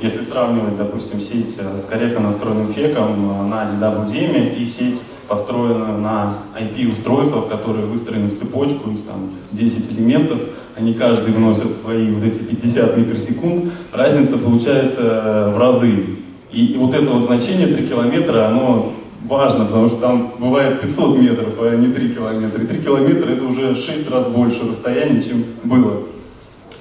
если 0.00 0.22
сравнивать, 0.22 0.76
допустим, 0.76 1.20
сеть 1.20 1.56
с 1.56 1.84
корректно 1.88 2.20
настроенным 2.20 2.72
феком 2.72 3.48
на 3.48 3.64
DWDM 3.64 4.54
и 4.54 4.66
сеть, 4.66 5.00
построенную 5.28 5.98
на 5.98 6.38
IP-устройствах, 6.58 7.48
которые 7.48 7.86
выстроены 7.86 8.28
в 8.28 8.38
цепочку, 8.38 8.90
их 8.90 9.04
там 9.06 9.30
10 9.52 9.92
элементов, 9.92 10.40
они 10.76 10.94
каждый 10.94 11.32
вносят 11.32 11.76
свои 11.82 12.10
вот 12.10 12.24
эти 12.24 12.38
50 12.38 12.96
микросекунд, 12.96 13.72
разница 13.92 14.38
получается 14.38 15.52
в 15.54 15.58
разы. 15.58 16.06
И, 16.50 16.66
и 16.66 16.78
вот 16.78 16.94
это 16.94 17.10
вот 17.10 17.26
значение 17.26 17.66
3 17.66 17.88
километра, 17.88 18.48
оно 18.48 18.92
важно, 19.24 19.66
потому 19.66 19.88
что 19.88 19.98
там 19.98 20.32
бывает 20.38 20.80
500 20.80 21.18
метров, 21.18 21.48
а 21.60 21.76
не 21.76 21.92
3 21.92 22.14
километра. 22.14 22.62
И 22.62 22.66
3 22.66 22.82
километра 22.82 23.30
это 23.30 23.44
уже 23.44 23.74
6 23.74 24.10
раз 24.10 24.26
больше 24.28 24.68
расстояния, 24.68 25.22
чем 25.22 25.44
было. 25.64 26.04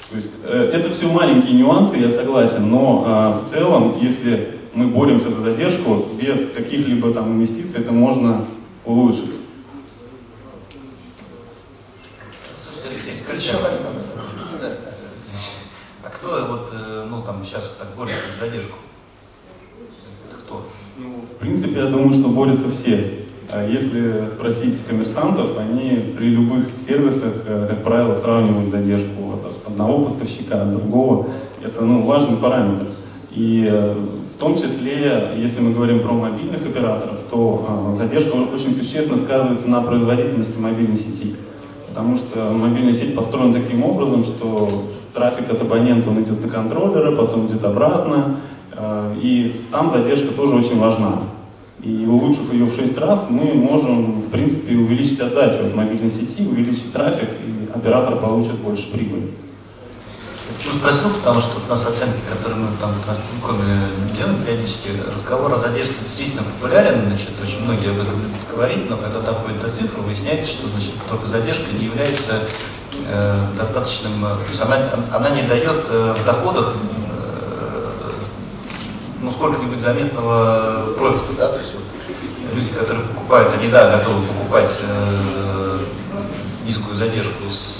То 0.10 0.16
есть 0.16 0.38
э, 0.46 0.72
это 0.74 0.90
все 0.92 1.08
маленькие 1.08 1.58
нюансы, 1.58 1.98
я 1.98 2.10
согласен, 2.10 2.70
но 2.70 3.40
э, 3.44 3.46
в 3.46 3.52
целом, 3.52 3.96
если 4.02 4.57
мы 4.78 4.86
боремся 4.86 5.32
за 5.32 5.42
задержку, 5.42 6.06
без 6.22 6.52
каких-либо 6.52 7.12
там 7.12 7.34
инвестиций 7.34 7.82
это 7.82 7.92
можно 7.92 8.46
улучшить. 8.86 9.32
Слушайте, 12.64 12.90
Алексей, 12.92 13.24
скажите, 13.24 13.56
а 16.04 16.10
кто 16.10 16.48
вот, 16.48 16.70
э, 16.74 17.08
ну 17.10 17.24
там 17.24 17.44
сейчас 17.44 17.72
так 17.80 17.96
борется 17.98 18.20
за 18.40 18.46
задержку? 18.46 18.78
Это 20.30 20.42
кто? 20.46 20.68
Ну, 21.00 21.24
в 21.24 21.40
принципе, 21.40 21.80
я 21.80 21.88
думаю, 21.88 22.14
что 22.14 22.30
борются 22.30 22.70
все. 22.70 23.26
А 23.52 23.68
если 23.68 24.28
спросить 24.28 24.86
коммерсантов, 24.86 25.58
они 25.58 26.14
при 26.16 26.30
любых 26.30 26.66
сервисах, 26.88 27.34
э, 27.48 27.68
как 27.68 27.84
правило, 27.84 28.14
сравнивают 28.14 28.70
задержку 28.70 29.34
от 29.34 29.72
одного 29.72 30.04
поставщика, 30.04 30.62
от 30.62 30.72
другого. 30.72 31.30
Это 31.64 31.82
ну, 31.82 32.04
важный 32.04 32.38
параметр. 32.38 32.86
И 33.32 33.68
э, 33.72 33.96
в 34.38 34.40
том 34.40 34.56
числе, 34.56 35.34
если 35.36 35.62
мы 35.62 35.72
говорим 35.72 36.00
про 36.00 36.14
мобильных 36.14 36.62
операторов, 36.62 37.22
то 37.32 37.96
э, 37.96 37.98
задержка 37.98 38.36
очень 38.36 38.72
существенно 38.72 39.18
сказывается 39.18 39.68
на 39.68 39.82
производительности 39.82 40.60
мобильной 40.60 40.96
сети. 40.96 41.36
Потому 41.90 42.16
что 42.16 42.52
мобильная 42.54 42.94
сеть 42.94 43.16
построена 43.16 43.52
таким 43.52 43.84
образом, 43.84 44.24
что 44.24 44.70
трафик 45.16 45.50
от 45.50 45.60
абонента 45.60 46.12
он 46.12 46.22
идет 46.22 46.40
на 46.40 46.50
контроллеры, 46.50 47.16
потом 47.16 47.48
идет 47.48 47.64
обратно, 47.64 48.36
и 49.20 49.62
там 49.72 49.90
задержка 49.90 50.28
тоже 50.28 50.56
очень 50.56 50.80
важна. 50.80 51.14
И 51.82 52.06
улучшив 52.06 52.54
ее 52.54 52.66
в 52.66 52.76
6 52.76 52.96
раз, 53.00 53.26
мы 53.32 53.56
можем, 53.56 54.22
в 54.22 54.30
принципе, 54.30 54.76
увеличить 54.76 55.20
отдачу 55.20 55.66
от 55.66 55.76
мобильной 55.76 56.12
сети, 56.12 56.48
увеличить 56.48 56.94
трафик, 56.94 57.30
и 57.44 57.76
оператор 57.76 58.18
получит 58.18 58.60
больше 58.60 58.92
прибыли. 58.92 59.32
Почему 60.56 60.80
спросил, 60.80 61.10
потому 61.10 61.42
что 61.42 61.60
у 61.66 61.70
нас 61.70 61.86
оценки, 61.86 62.20
которые 62.30 62.60
мы 62.60 62.78
там 62.80 62.92
в 62.92 63.04
Транстелекоме 63.04 63.90
делаем 64.16 64.42
периодически, 64.42 64.92
разговор 65.14 65.54
о 65.54 65.58
задержке 65.58 65.96
действительно 66.02 66.44
популярен, 66.44 67.06
значит, 67.08 67.32
очень 67.42 67.64
многие 67.64 67.92
об 67.92 68.00
этом 68.00 68.14
любят 68.14 68.48
говорить, 68.50 68.90
но 68.90 68.98
когда 68.98 69.20
доходит 69.20 69.62
до 69.62 69.70
цифр, 69.70 70.00
выясняется, 70.00 70.50
что 70.50 70.68
значит, 70.70 70.94
только 71.10 71.28
задержка 71.28 71.66
не 71.74 71.86
является 71.86 72.44
э, 73.08 73.48
достаточным, 73.58 74.22
то 74.22 74.48
есть 74.48 74.62
она, 74.62 74.78
она 75.14 75.30
не 75.32 75.44
дает 75.44 75.86
э, 75.90 76.16
в 76.18 76.26
доходах 76.26 76.74
ну, 79.22 79.32
сколько-нибудь 79.32 79.82
заметного 79.82 80.94
профита, 80.98 81.34
да, 81.38 81.48
то 81.50 81.58
есть 81.58 81.72
люди, 82.54 82.70
которые 82.72 83.06
покупают, 83.06 83.54
они, 83.54 83.70
да, 83.70 83.98
готовы 83.98 84.26
покупать 84.26 84.72
э, 84.82 85.80
низкую 86.66 86.96
задержку 86.96 87.50
с 87.52 87.77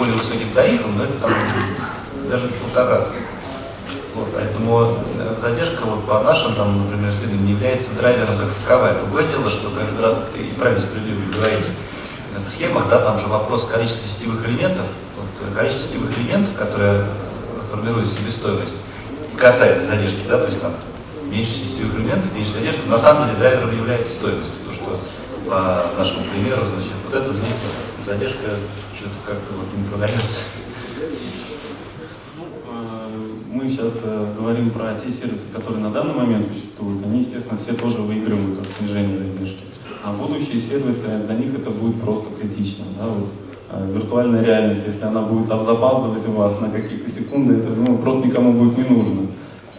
более 0.00 0.14
высоким 0.14 0.50
тарифом, 0.54 0.96
но 0.96 1.04
это 1.04 1.12
там 1.20 1.30
даже 2.30 2.48
полтора 2.48 2.96
раза. 2.96 3.08
Вот, 4.14 4.28
поэтому 4.34 4.96
э, 5.18 5.36
задержка 5.38 5.82
вот, 5.84 6.06
по 6.06 6.20
нашим, 6.20 6.54
там, 6.54 6.86
например, 6.86 7.10
исследованиям 7.10 7.44
не 7.44 7.52
является 7.52 7.92
драйвером 7.92 8.38
как 8.38 8.48
таковая. 8.64 8.94
Другое 8.94 9.24
дело, 9.28 9.50
что 9.50 9.70
когда, 9.70 10.18
и 10.34 10.54
правильно 10.58 10.80
справедливо 10.80 11.20
говорите, 11.30 11.70
в 12.44 12.48
схемах, 12.48 12.88
да, 12.88 13.00
там 13.00 13.20
же 13.20 13.26
вопрос 13.26 13.66
количества 13.66 14.08
сетевых 14.08 14.48
элементов, 14.48 14.86
вот, 15.16 15.54
количество 15.54 15.88
сетевых 15.88 16.16
элементов, 16.16 16.54
которые 16.56 17.04
формируют 17.70 18.08
себестоимость, 18.08 18.74
касается 19.36 19.86
задержки, 19.86 20.22
да, 20.26 20.38
то 20.38 20.46
есть 20.46 20.62
там 20.62 20.72
меньше 21.26 21.52
сетевых 21.52 21.94
элементов, 21.96 22.32
меньше 22.34 22.54
задержки. 22.54 22.88
На 22.88 22.98
самом 22.98 23.26
деле 23.26 23.38
драйвером 23.38 23.76
является 23.76 24.14
стоимость. 24.14 24.50
То, 24.64 24.72
что 24.72 24.98
по 25.46 25.84
нашему 25.98 26.24
примеру, 26.24 26.62
значит, 26.72 26.92
вот 27.04 27.14
эта 27.14 27.30
задержка 28.06 28.56
что-то 28.94 29.14
как-то 29.26 29.54
вот 29.54 29.66
не 29.76 29.88
продается. 29.88 30.40
Ну, 32.36 32.44
э, 32.44 33.08
мы 33.52 33.68
сейчас 33.68 33.92
э, 34.02 34.26
говорим 34.38 34.70
про 34.70 34.94
те 34.94 35.10
сервисы, 35.10 35.44
которые 35.52 35.82
на 35.82 35.90
данный 35.90 36.14
момент 36.14 36.46
существуют. 36.46 37.04
Они, 37.04 37.20
естественно, 37.20 37.58
все 37.58 37.72
тоже 37.72 37.98
выигрывают 37.98 38.60
от 38.60 38.66
снижения 38.78 39.18
задержки. 39.18 39.64
А 40.02 40.12
будущие 40.12 40.60
сервисы, 40.60 41.06
для 41.26 41.34
них 41.34 41.54
это 41.54 41.70
будет 41.70 42.00
просто 42.00 42.28
критично. 42.40 42.84
Да? 42.98 43.06
Вот, 43.06 43.28
э, 43.70 43.92
виртуальная 43.94 44.42
реальность, 44.42 44.82
если 44.86 45.04
она 45.04 45.22
будет 45.22 45.48
запаздывать 45.48 46.26
у 46.26 46.32
вас 46.32 46.60
на 46.60 46.70
какие-то 46.70 47.10
секунды, 47.10 47.54
это 47.54 47.68
ну, 47.68 47.98
просто 47.98 48.26
никому 48.26 48.52
будет 48.52 48.78
не 48.78 48.96
нужно 48.96 49.20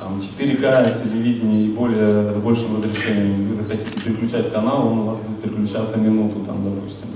там, 0.02 0.20
4К 0.20 1.04
телевидение 1.04 1.66
и 1.66 1.70
более, 1.70 2.34
с 2.34 2.38
большим 2.38 2.78
разрешением, 2.78 3.48
вы 3.50 3.56
захотите 3.56 4.02
переключать 4.04 4.52
канал, 4.52 4.88
он 4.88 5.00
у 5.00 5.02
вас 5.04 5.18
будет 5.20 5.42
переключаться 5.42 5.98
минуту, 5.98 6.40
там, 6.44 6.64
допустим. 6.64 7.12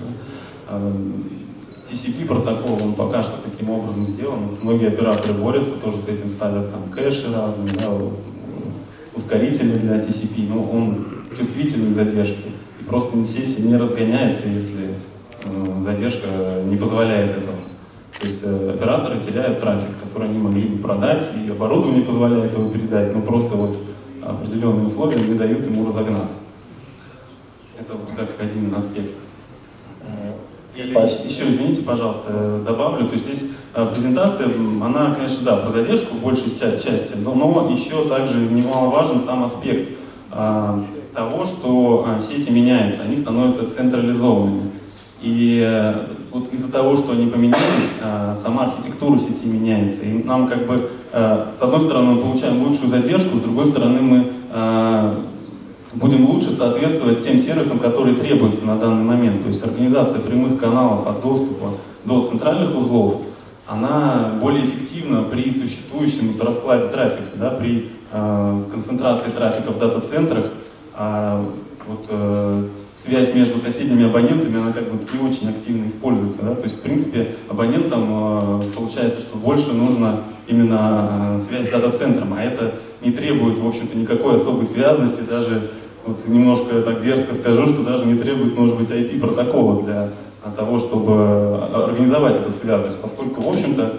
TCP 0.67 2.25
протокол, 2.25 2.79
он 2.83 2.93
пока 2.93 3.21
что 3.21 3.33
таким 3.43 3.69
образом 3.69 4.05
сделан. 4.07 4.39
Многие 4.61 4.87
операторы 4.87 5.33
борются, 5.33 5.73
тоже 5.75 5.97
с 5.97 6.07
этим 6.07 6.29
ставят 6.29 6.71
там 6.71 6.89
кэши 6.91 7.31
разные, 7.31 7.69
да, 7.73 7.89
ускорители 9.15 9.77
для 9.77 9.97
TCP, 9.97 10.49
но 10.49 10.63
он 10.63 11.05
чувствительный 11.37 11.93
к 11.93 11.95
задержке. 11.95 12.49
И 12.79 12.83
просто 12.83 13.23
сессия 13.25 13.61
не 13.61 13.77
разгоняется, 13.77 14.47
если 14.47 14.95
э, 15.43 15.83
задержка 15.83 16.27
не 16.65 16.75
позволяет 16.75 17.31
этого. 17.31 17.57
То 18.19 18.27
есть 18.27 18.41
э, 18.43 18.71
операторы 18.73 19.19
теряют 19.19 19.59
трафик, 19.59 19.89
который 20.03 20.29
они 20.29 20.39
могли 20.39 20.63
бы 20.63 20.81
продать, 20.81 21.29
и 21.35 21.49
оборудование 21.49 22.03
позволяет 22.03 22.51
его 22.51 22.69
передать, 22.69 23.13
но 23.13 23.21
просто 23.21 23.55
вот 23.55 23.77
определенные 24.21 24.87
условия 24.87 25.19
не 25.19 25.35
дают 25.35 25.65
ему 25.65 25.87
разогнаться. 25.87 26.35
Это 27.79 27.93
вот 27.93 28.09
как 28.15 28.41
один 28.41 28.73
аспект. 28.73 29.11
Или 30.75 30.89
еще, 30.93 31.49
извините, 31.49 31.81
пожалуйста, 31.83 32.59
добавлю, 32.65 33.07
то 33.07 33.13
есть 33.13 33.25
здесь 33.25 33.49
э, 33.73 33.87
презентация, 33.93 34.47
она, 34.83 35.15
конечно, 35.15 35.43
да, 35.43 35.55
про 35.55 35.71
задержку 35.71 36.15
в 36.15 36.21
большей 36.21 36.49
части, 36.49 37.13
но, 37.15 37.33
но 37.33 37.69
еще 37.71 38.03
также 38.09 38.37
немаловажен 38.37 39.21
сам 39.21 39.45
аспект 39.45 39.97
а, 40.31 40.83
того, 41.13 41.45
что 41.45 42.05
а, 42.05 42.19
сети 42.19 42.51
меняются, 42.51 43.03
они 43.03 43.15
становятся 43.15 43.69
централизованными. 43.73 44.71
И 45.21 45.63
э, 45.65 46.07
вот 46.31 46.53
из-за 46.53 46.71
того, 46.71 46.95
что 46.97 47.13
они 47.13 47.27
поменялись, 47.27 47.93
э, 48.03 48.35
сама 48.43 48.65
архитектура 48.65 49.17
сети 49.17 49.45
меняется. 49.45 50.03
И 50.03 50.23
нам 50.23 50.47
как 50.47 50.67
бы, 50.67 50.91
э, 51.13 51.45
с 51.57 51.61
одной 51.61 51.79
стороны, 51.79 52.13
мы 52.13 52.21
получаем 52.21 52.61
лучшую 52.61 52.89
задержку, 52.89 53.37
с 53.37 53.41
другой 53.41 53.65
стороны, 53.65 54.01
мы 54.01 54.31
будем 55.95 56.29
лучше 56.29 56.51
соответствовать 56.51 57.23
тем 57.23 57.39
сервисам, 57.39 57.79
которые 57.79 58.15
требуются 58.15 58.65
на 58.65 58.77
данный 58.77 59.03
момент. 59.03 59.41
То 59.43 59.49
есть 59.49 59.63
организация 59.63 60.19
прямых 60.19 60.59
каналов 60.59 61.07
от 61.07 61.21
доступа 61.21 61.71
до 62.05 62.23
центральных 62.23 62.77
узлов, 62.77 63.21
она 63.67 64.37
более 64.39 64.65
эффективна 64.65 65.23
при 65.23 65.51
существующем 65.51 66.39
раскладе 66.39 66.87
трафика, 66.87 67.35
да, 67.35 67.49
при 67.49 67.89
концентрации 68.11 69.31
трафика 69.31 69.71
в 69.71 69.79
дата-центрах. 69.79 70.51
А 70.93 71.43
вот, 71.87 72.07
связь 73.03 73.33
между 73.33 73.59
соседними 73.59 74.05
абонентами, 74.05 74.57
она 74.57 74.71
как 74.71 74.83
бы 74.85 74.97
не 75.13 75.27
очень 75.27 75.49
активно 75.49 75.87
используется. 75.87 76.39
Да? 76.41 76.55
То 76.55 76.63
есть, 76.63 76.75
в 76.75 76.79
принципе, 76.79 77.35
абонентам 77.49 78.07
э, 78.09 78.61
получается, 78.75 79.19
что 79.19 79.37
больше 79.37 79.73
нужно 79.73 80.21
именно 80.47 81.37
э, 81.37 81.41
связь 81.47 81.67
с 81.67 81.71
дата-центром, 81.71 82.33
а 82.33 82.41
это 82.41 82.75
не 83.01 83.11
требует, 83.11 83.59
в 83.59 83.67
общем-то, 83.67 83.97
никакой 83.97 84.35
особой 84.35 84.65
связности, 84.65 85.21
даже 85.21 85.71
вот 86.05 86.27
немножко 86.27 86.81
так 86.81 87.01
дерзко 87.01 87.33
скажу, 87.33 87.67
что 87.67 87.83
даже 87.83 88.05
не 88.05 88.17
требует, 88.17 88.57
может 88.57 88.77
быть, 88.77 88.89
IP-протокола 88.89 89.83
для 89.83 90.09
того, 90.55 90.79
чтобы 90.79 91.13
э, 91.13 91.83
организовать 91.85 92.37
эту 92.37 92.51
связность, 92.51 93.01
поскольку, 93.01 93.41
в 93.41 93.49
общем-то, 93.49 93.93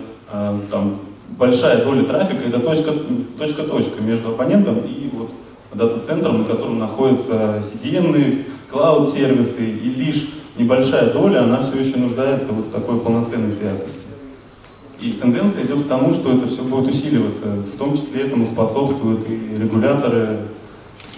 там 0.71 0.99
большая 1.39 1.85
доля 1.85 2.05
трафика 2.05 2.43
это 2.47 2.61
точка-точка 2.61 3.63
точка 3.63 4.03
между 4.03 4.31
абонентом 4.31 4.79
и 4.79 5.11
вот 5.13 5.31
дата-центром, 5.73 6.39
на 6.39 6.45
котором 6.45 6.79
находятся 6.79 7.63
CDN, 7.63 8.45
клауд-сервисы, 8.71 9.65
и 9.65 9.89
лишь 9.91 10.29
небольшая 10.57 11.13
доля, 11.13 11.43
она 11.45 11.63
все 11.63 11.79
еще 11.79 11.97
нуждается 11.99 12.49
вот 12.51 12.67
в 12.67 12.71
такой 12.71 12.99
полноценной 12.99 13.53
связности. 13.53 14.07
И 15.01 15.13
тенденция 15.13 15.65
идет 15.65 15.85
к 15.85 15.89
тому, 15.89 16.13
что 16.13 16.33
это 16.33 16.49
все 16.49 16.63
будет 16.63 16.95
усиливаться. 16.95 17.47
В 17.75 17.77
том 17.77 17.95
числе 17.97 18.23
этому 18.23 18.47
способствуют 18.47 19.29
и 19.29 19.59
регуляторы, 19.59 20.39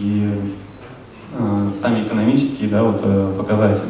и 0.00 0.28
э, 1.32 1.68
сами 1.80 2.06
экономические 2.06 2.68
да, 2.68 2.82
вот, 2.82 3.00
э, 3.02 3.34
показатели. 3.36 3.86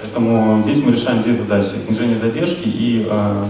Поэтому 0.00 0.62
здесь 0.62 0.84
мы 0.84 0.92
решаем 0.92 1.22
две 1.22 1.34
задачи. 1.34 1.74
Снижение 1.86 2.18
задержки 2.18 2.68
и 2.68 3.06
э, 3.10 3.44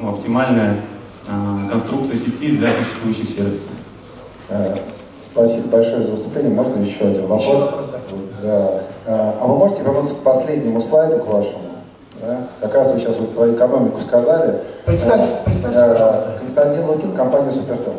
ну, 0.00 0.10
оптимальная 0.10 0.80
э, 1.26 1.68
конструкция 1.70 2.16
сети 2.16 2.56
для 2.56 2.68
существующих 2.68 3.28
сервисов. 3.28 3.68
Спасибо 5.32 5.68
большое 5.68 6.02
за 6.02 6.10
выступление. 6.10 6.52
Можно 6.52 6.82
еще 6.82 7.04
один 7.04 7.22
вопрос? 7.22 7.44
Еще 7.44 7.56
вопрос 7.56 7.92
да. 8.42 8.82
А, 9.06 9.38
а 9.40 9.46
вы 9.46 9.56
можете 9.56 9.82
вернуться 9.82 10.14
к 10.14 10.18
последнему 10.18 10.80
слайду, 10.80 11.18
к 11.18 11.26
вашему? 11.26 11.62
Да? 12.20 12.48
Как 12.60 12.74
раз 12.74 12.92
вы 12.92 13.00
сейчас 13.00 13.18
вот 13.18 13.34
про 13.34 13.52
экономику 13.52 14.00
сказали. 14.00 14.60
Представьте, 14.84 15.36
представьте 15.44 15.92
пожалуйста. 15.92 16.38
Константин 16.40 16.86
Лукин, 16.86 17.12
компания 17.12 17.50
Супертел. 17.50 17.94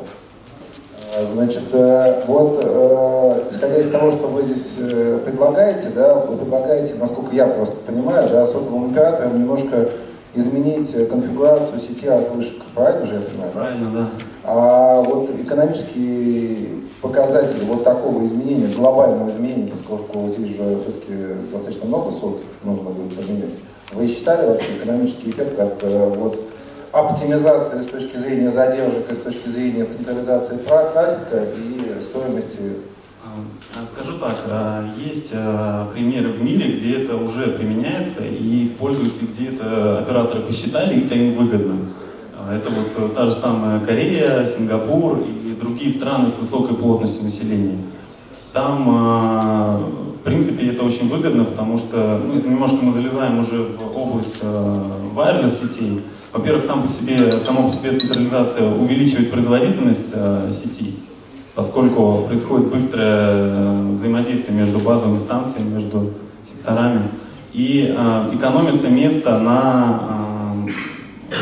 Значит, 1.21 1.65
э, 1.73 2.23
вот, 2.25 2.59
э, 2.63 3.43
исходя 3.51 3.77
из 3.77 3.91
того, 3.91 4.11
что 4.11 4.27
вы 4.27 4.41
здесь 4.43 4.73
э, 4.79 5.19
предлагаете, 5.23 5.89
да, 5.95 6.15
вы 6.15 6.37
предлагаете, 6.37 6.95
насколько 6.99 7.35
я 7.35 7.45
просто 7.45 7.75
понимаю, 7.85 8.27
да, 8.29 8.47
сотовым 8.47 8.91
операторам 8.91 9.39
немножко 9.39 9.89
изменить 10.33 10.91
конфигурацию 11.09 11.79
сети 11.79 12.07
от 12.07 12.33
вышек. 12.33 12.63
Правильно 12.73 13.05
же 13.05 13.13
я 13.13 13.21
понимаю? 13.21 13.51
Правильно, 13.51 13.91
да. 13.91 14.09
А 14.43 15.01
вот 15.01 15.29
экономические 15.39 16.81
показатели 17.01 17.63
вот 17.65 17.83
такого 17.83 18.23
изменения, 18.23 18.73
глобального 18.73 19.29
изменения, 19.29 19.71
поскольку 19.71 20.29
здесь 20.29 20.57
же 20.57 20.79
все-таки 20.81 21.13
достаточно 21.51 21.85
много 21.85 22.11
сот 22.11 22.41
нужно 22.63 22.89
будет 22.89 23.15
поменять, 23.15 23.53
вы 23.93 24.07
считали 24.07 24.47
вообще 24.47 24.77
экономический 24.77 25.29
эффект 25.29 25.59
от 25.59 25.83
вот, 26.17 26.39
оптимизации 26.93 27.81
с 27.81 27.87
точки 27.87 28.17
зрения 28.17 28.51
задержек 28.51 29.11
и 29.11 29.15
с 29.15 29.17
точки 29.17 29.49
зрения 29.49 29.85
централизации 29.85 30.57
трафика 30.57 31.43
и 31.57 32.01
стоимости 32.01 32.77
а, 33.25 33.85
Скажу 33.91 34.19
так, 34.19 34.35
есть 34.97 35.31
э, 35.31 35.85
примеры 35.91 36.29
в 36.29 36.43
мире, 36.43 36.73
где 36.73 37.03
это 37.03 37.15
уже 37.15 37.47
применяется 37.47 38.23
и 38.23 38.63
используется, 38.63 39.21
где 39.25 39.49
это 39.49 39.99
операторы 39.99 40.41
посчитали, 40.41 40.99
и 40.99 41.05
это 41.05 41.15
им 41.15 41.33
выгодно. 41.33 41.87
А, 42.37 42.55
это 42.55 42.69
вот 42.69 42.91
э, 42.95 43.15
та 43.15 43.25
же 43.25 43.35
самая 43.37 43.79
Корея, 43.79 44.45
Сингапур 44.45 45.19
и 45.19 45.55
другие 45.59 45.89
страны 45.89 46.29
с 46.29 46.37
высокой 46.37 46.75
плотностью 46.75 47.23
населения. 47.23 47.79
Там, 48.51 48.87
а, 48.91 49.79
в 50.19 50.23
принципе, 50.23 50.69
это 50.69 50.83
очень 50.83 51.09
выгодно, 51.09 51.45
потому 51.45 51.79
что 51.79 52.21
ну, 52.23 52.37
это 52.37 52.47
немножко 52.47 52.77
мы 52.83 52.93
залезаем 52.93 53.39
уже 53.39 53.63
в 53.63 53.97
область 53.97 54.37
э, 54.41 54.83
wireless 55.15 55.59
сетей. 55.59 56.03
Во-первых, 56.33 56.65
сам 56.65 56.81
по 56.81 56.87
себе, 56.87 57.31
само 57.45 57.69
по 57.69 57.69
себе 57.69 57.91
централизация 57.91 58.67
увеличивает 58.67 59.29
производительность 59.29 60.09
э, 60.13 60.51
сети, 60.51 60.95
поскольку 61.53 62.23
происходит 62.27 62.69
быстрое 62.69 63.93
взаимодействие 63.93 64.57
между 64.57 64.79
базовыми 64.79 65.19
станциями, 65.19 65.75
между 65.75 66.11
секторами. 66.51 67.03
И 67.53 67.95
экономится 68.33 68.87
место 68.87 69.37
на 69.37 70.23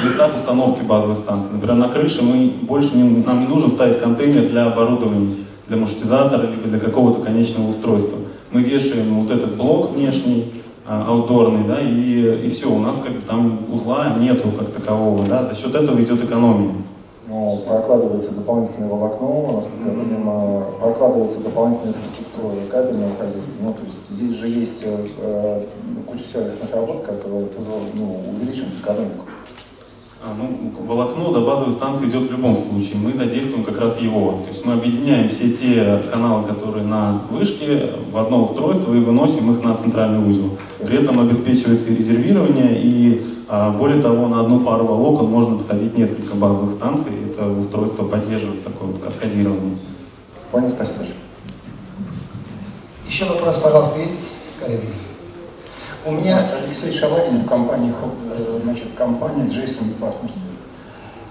местах 0.04 0.36
установки 0.36 0.84
базовой 0.84 1.16
станции. 1.16 1.50
Например, 1.54 1.76
на 1.76 1.88
крыше 1.88 2.22
мы 2.22 2.52
больше 2.62 2.96
не, 2.96 3.04
нам 3.26 3.40
не 3.40 3.48
нужно 3.48 3.70
ставить 3.70 4.00
контейнер 4.00 4.50
для 4.50 4.66
оборудования, 4.66 5.36
для 5.68 5.78
маршрутизатора, 5.78 6.48
либо 6.48 6.68
для 6.68 6.80
какого-то 6.80 7.22
конечного 7.22 7.70
устройства. 7.70 8.18
Мы 8.52 8.62
вешаем 8.62 9.22
вот 9.22 9.32
этот 9.32 9.56
блок 9.56 9.96
внешний, 9.96 10.52
аутдорный, 10.92 11.68
да, 11.68 11.82
и, 11.82 12.46
и 12.46 12.50
все, 12.50 12.70
у 12.70 12.80
нас 12.80 12.98
как 12.98 13.14
бы 13.14 13.22
там 13.22 13.60
узла 13.72 14.16
нету 14.20 14.50
как 14.52 14.72
такового, 14.72 15.26
да, 15.26 15.46
за 15.46 15.56
счет 15.56 15.74
этого 15.74 16.02
идет 16.02 16.24
экономия. 16.24 16.74
Ну, 17.28 17.64
прокладывается 17.66 18.34
дополнительное 18.34 18.90
волокно, 18.90 19.54
насколько 19.56 19.88
я 19.88 19.94
понимаю, 19.94 20.66
прокладывается 20.82 21.40
дополнительная 21.40 21.94
инфраструктура 21.94 22.56
кабельного 22.70 23.16
хозяйства. 23.16 23.54
Ну, 23.62 23.70
то 23.72 23.80
есть 23.86 23.96
здесь 24.10 24.38
же 24.38 24.48
есть 24.50 24.84
э, 24.84 25.08
э 25.18 25.66
куча 26.08 26.24
сервисных 26.24 26.76
работ, 26.76 27.04
которые 27.04 27.48
ну, 27.94 28.20
увеличивают 28.36 28.74
экономику. 28.82 29.26
А, 30.24 30.36
ну, 30.38 30.72
волокно 30.86 31.32
до 31.32 31.42
базовой 31.42 31.74
станции 31.74 32.08
идет 32.08 32.30
в 32.30 32.32
любом 32.32 32.56
случае. 32.56 32.98
Мы 32.98 33.14
задействуем 33.14 33.64
как 33.64 33.80
раз 33.80 34.00
его. 34.00 34.42
То 34.44 34.50
есть 34.50 34.64
мы 34.64 34.74
объединяем 34.74 35.30
все 35.30 35.52
те 35.52 36.00
каналы, 36.12 36.48
которые 36.48 36.86
на 36.86 37.24
вышке, 37.32 37.94
в 38.12 38.18
одно 38.18 38.44
устройство 38.44 38.94
и 38.94 39.00
выносим 39.00 39.52
их 39.52 39.64
на 39.64 39.76
центральный 39.76 40.24
узел. 40.24 40.58
При 40.86 41.02
этом 41.02 41.20
обеспечивается 41.20 41.90
и 41.90 41.96
резервирование, 41.96 42.80
и 42.80 43.26
а, 43.48 43.72
более 43.72 44.00
того, 44.00 44.28
на 44.28 44.42
одну 44.42 44.60
пару 44.60 44.86
волокон 44.86 45.26
можно 45.26 45.58
посадить 45.58 45.98
несколько 45.98 46.36
базовых 46.36 46.74
станций. 46.74 47.12
Это 47.26 47.50
устройство 47.50 48.06
поддерживает 48.06 48.64
такое 48.64 48.90
вот 48.90 49.02
каскадирование. 49.02 49.78
Понял, 50.52 50.70
спасибо 50.70 50.98
большое. 51.00 51.18
Еще 53.08 53.26
вопрос, 53.26 53.58
пожалуйста, 53.58 54.00
есть, 54.00 54.36
коллеги? 54.60 54.86
У 56.06 56.12
меня... 56.12 56.40
Алексей 56.64 56.92
Шаварин 56.92 57.40
в 57.40 57.46
компании, 57.48 57.94
значит, 58.64 58.88
компания 58.98 59.46
Jason 59.46 59.94
Partners. 60.00 60.34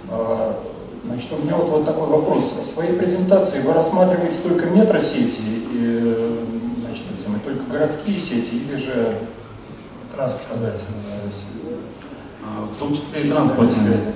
А, 0.08 0.56
Значит, 1.04 1.32
у 1.32 1.42
меня 1.42 1.56
вот, 1.56 1.68
вот 1.70 1.86
такой 1.86 2.08
вопрос. 2.08 2.52
В 2.64 2.68
своей 2.68 2.92
презентации 2.92 3.60
вы 3.62 3.72
рассматриваете 3.72 4.36
только 4.42 4.66
метросети, 4.66 5.40
и, 5.72 6.44
значит, 6.84 7.04
только 7.42 7.62
городские 7.70 8.18
сети, 8.18 8.56
или 8.56 8.76
же 8.76 9.16
транспортные, 10.14 10.72
а, 12.44 12.66
в 12.66 12.78
том 12.78 12.94
числе 12.94 13.22
и 13.22 13.30
транспортные. 13.30 14.14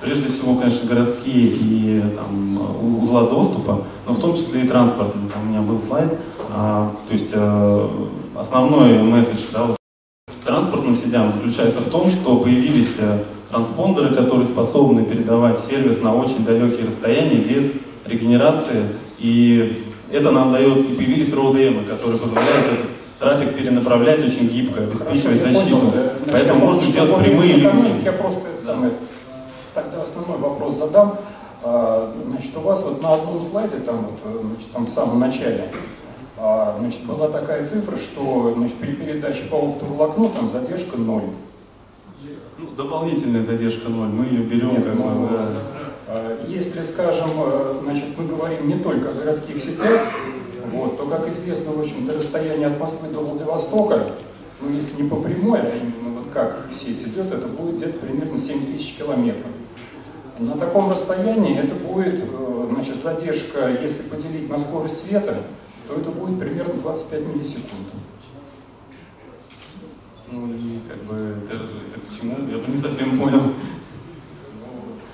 Прежде 0.00 0.28
всего, 0.28 0.56
конечно, 0.56 0.88
городские 0.88 1.44
и 1.44 2.02
там, 2.14 3.02
узла 3.02 3.22
доступа, 3.22 3.84
но 4.06 4.12
в 4.12 4.20
том 4.20 4.36
числе 4.36 4.62
и 4.62 4.68
транспортные. 4.68 5.30
Там 5.30 5.42
у 5.42 5.46
меня 5.46 5.62
был 5.62 5.80
слайд. 5.80 6.12
А, 6.50 6.92
то 7.08 7.12
есть 7.12 7.32
основной 8.36 8.98
месседж 9.02 9.40
да, 9.52 9.64
вот, 9.64 9.76
транспортным 10.44 10.96
сетям 10.96 11.32
заключается 11.32 11.80
в 11.80 11.90
том, 11.90 12.10
что 12.10 12.36
появились 12.36 12.96
э, 12.98 13.18
транспондеры, 13.50 14.14
которые 14.14 14.46
способны 14.46 15.04
передавать 15.04 15.58
сервис 15.60 16.00
на 16.00 16.14
очень 16.14 16.44
далекие 16.44 16.86
расстояния 16.86 17.36
без 17.36 17.72
регенерации. 18.04 18.88
И 19.18 19.84
это 20.10 20.30
нам 20.30 20.52
дает, 20.52 20.90
и 20.90 20.94
появились 20.94 21.30
ROADM, 21.30 21.88
которые 21.88 22.18
позволяют 22.18 22.66
этот 22.66 22.90
трафик 23.18 23.54
перенаправлять 23.56 24.24
очень 24.24 24.48
гибко, 24.48 24.82
обеспечивать 24.82 25.40
Хорошо, 25.40 25.60
защиту. 25.60 25.76
Понял, 25.78 26.10
Поэтому 26.30 26.66
можно 26.66 26.82
сделать 26.82 27.24
прямые 27.24 27.52
линии. 27.54 28.04
Я 28.04 28.12
просто 28.12 28.40
да. 28.66 28.90
тогда 29.74 30.02
основной 30.02 30.38
вопрос 30.38 30.76
задам. 30.76 31.18
А, 31.62 32.12
значит, 32.26 32.56
у 32.56 32.60
вас 32.60 32.82
вот 32.82 33.00
на 33.00 33.14
одном 33.14 33.40
слайде, 33.40 33.76
там, 33.86 34.08
вот, 34.24 34.42
значит, 34.50 34.72
там 34.72 34.86
в 34.86 34.90
самом 34.90 35.20
начале, 35.20 35.70
значит, 36.80 37.04
была 37.04 37.28
такая 37.28 37.64
цифра, 37.66 37.96
что 37.96 38.52
значит, 38.56 38.74
при 38.76 38.92
передаче 38.92 39.44
по 39.44 39.58
там 40.34 40.50
задержка 40.50 40.96
ноль. 40.96 41.22
Ну, 42.58 42.70
дополнительная 42.76 43.44
задержка 43.44 43.88
ноль, 43.88 44.08
мы 44.08 44.24
ее 44.24 44.42
берем 44.42 44.70
Нет, 44.70 44.84
как 44.84 44.94
ну, 44.94 45.28
да. 45.30 45.48
А, 46.08 46.44
если, 46.48 46.82
скажем, 46.82 47.28
э, 47.36 47.74
значит, 47.84 48.06
мы 48.18 48.26
говорим 48.26 48.68
не 48.68 48.74
только 48.74 49.10
о 49.10 49.14
городских 49.14 49.58
сетях, 49.58 50.00
вот, 50.72 50.98
то, 50.98 51.06
как 51.06 51.28
известно, 51.28 51.72
в 51.72 51.80
общем-то, 51.80 52.14
расстояние 52.14 52.68
от 52.68 52.78
Москвы 52.80 53.08
до 53.08 53.20
Владивостока, 53.20 54.10
ну, 54.60 54.70
если 54.74 55.00
не 55.00 55.08
по 55.08 55.16
прямой, 55.16 55.60
а 55.60 55.76
именно 55.76 56.18
вот 56.18 56.32
как 56.32 56.68
сеть 56.72 57.02
идет, 57.02 57.32
это 57.32 57.46
будет 57.46 57.76
где-то 57.76 57.98
примерно 58.04 58.36
7 58.36 58.66
тысяч 58.66 58.96
километров. 58.96 59.50
На 60.38 60.56
таком 60.56 60.90
расстоянии 60.90 61.58
это 61.58 61.74
будет, 61.74 62.20
э, 62.20 62.66
значит, 62.72 62.96
задержка, 63.02 63.70
если 63.80 64.02
поделить 64.02 64.50
на 64.50 64.58
скорость 64.58 65.06
света, 65.06 65.36
то 65.92 66.00
это 66.00 66.10
будет 66.10 66.38
примерно 66.38 66.74
25 66.74 67.26
миллисекунд. 67.26 67.88
Ну 70.30 70.54
и 70.54 70.78
как 70.88 71.02
бы 71.04 71.14
это, 71.14 71.54
это 71.54 72.00
к 72.00 72.18
чему? 72.18 72.36
Я 72.50 72.58
бы 72.58 72.70
не 72.70 72.76
совсем 72.76 73.18
понял. 73.18 73.42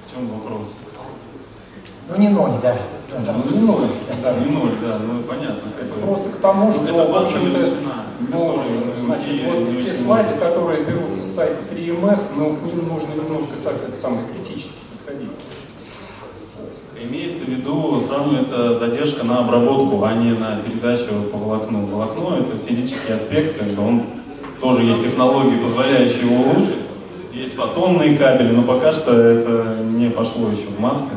В 0.06 0.14
чем 0.14 0.28
вопрос? 0.28 0.68
Ну 2.08 2.16
не 2.16 2.28
ноль, 2.28 2.52
да. 2.62 2.76
Ну, 3.10 3.50
не 3.50 3.66
ноль, 3.66 3.88
да, 4.22 4.34
не 4.38 4.50
ноль, 4.50 4.72
да, 4.80 4.98
ну 4.98 5.22
понятно. 5.22 5.62
Бы. 5.62 6.06
Просто 6.06 6.30
к 6.30 6.36
тому, 6.36 6.66
ну, 6.66 6.72
что 6.72 6.84
это 6.84 7.12
в 7.12 7.16
общем-то, 7.16 7.66
ну, 8.30 8.62
значит, 9.06 9.44
вот 9.46 9.84
те 9.84 9.98
слайды, 9.98 10.38
которые 10.38 10.84
берутся 10.84 11.22
с 11.22 11.34
сайта 11.34 11.58
3ms, 11.70 12.20
но 12.36 12.54
к 12.54 12.62
ним 12.62 12.88
нужно 12.88 13.14
немножко 13.14 13.54
так 13.64 13.74
это 13.74 14.00
самое 14.00 14.26
критически 14.28 14.74
подходить. 14.92 15.30
Имеется 17.00 17.44
в 17.44 17.48
виду, 17.48 18.02
сравнивается 18.06 18.74
задержка 18.76 19.24
на 19.24 19.40
обработку, 19.40 20.02
а 20.04 20.14
не 20.14 20.32
на 20.32 20.56
передачу 20.56 21.22
по 21.30 21.38
волокну. 21.38 21.86
Волокно– 21.86 22.38
это 22.40 22.56
физический 22.66 23.12
аспект, 23.12 23.58
как 23.58 23.68
бы 23.68 23.86
он 23.86 24.02
тоже 24.60 24.82
есть 24.82 25.02
технологии, 25.02 25.62
позволяющие 25.62 26.22
его 26.22 26.42
улучшить. 26.42 26.78
Есть 27.32 27.54
фотонные 27.54 28.16
кабели, 28.16 28.50
но 28.50 28.62
пока 28.62 28.90
что 28.90 29.14
это 29.14 29.76
не 29.84 30.10
пошло 30.10 30.48
еще 30.48 30.66
в 30.76 30.80
массы. 30.80 31.08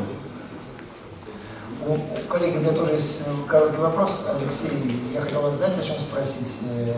Коллеги, 2.29 2.57
у 2.57 2.59
меня 2.61 2.73
тоже 2.73 2.91
есть 2.91 3.23
э, 3.25 3.31
короткий 3.47 3.81
вопрос. 3.81 4.27
Алексей, 4.29 4.69
я 5.13 5.21
хотел 5.21 5.41
вас 5.41 5.55
знать, 5.55 5.77
о 5.77 5.83
чем 5.83 5.99
спросить. 5.99 6.47
Э, 6.69 6.93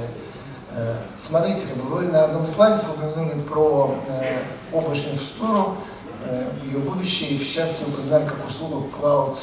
э, 0.75 0.95
смотрите, 1.17 1.63
как 1.67 1.83
бы 1.83 1.95
вы 1.95 2.07
на 2.07 2.25
одном 2.25 2.45
слайде 2.45 2.83
упомянули 2.85 3.39
про 3.41 3.95
облачную 4.73 5.13
инфраструктуру, 5.13 5.77
ее 6.63 6.79
будущее, 6.79 7.37
в 7.39 7.53
частности 7.53 7.83
упоминали 7.83 8.25
как 8.25 8.47
услугу 8.47 8.89
Cloud, 8.99 9.37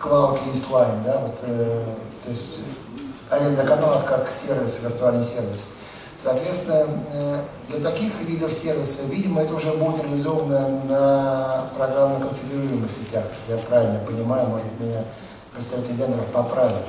Cloud 0.00 0.40
List 0.46 0.70
Line, 0.70 1.04
да, 1.04 1.18
вот, 1.18 1.40
то 1.40 2.30
есть 2.30 2.60
аренда 3.30 3.64
каналов 3.64 4.04
как 4.04 4.30
сервис, 4.30 4.80
виртуальный 4.82 5.24
сервис. 5.24 5.70
Соответственно, 6.14 6.86
э, 7.12 7.40
для 7.68 7.80
таких 7.80 8.20
видов 8.20 8.52
сервиса, 8.52 9.02
видимо, 9.08 9.42
это 9.42 9.54
уже 9.54 9.72
будет 9.72 10.04
реализовано 10.04 10.68
на 10.84 11.64
программно 11.76 12.26
конфигурируемых 12.26 12.90
сетях, 12.90 13.24
если 13.32 13.58
я 13.58 13.66
правильно 13.66 13.98
понимаю, 14.00 14.48
может 14.48 14.66
меня 14.78 15.04
представители 15.54 15.94
вендоров 15.94 16.26
поправят. 16.26 16.84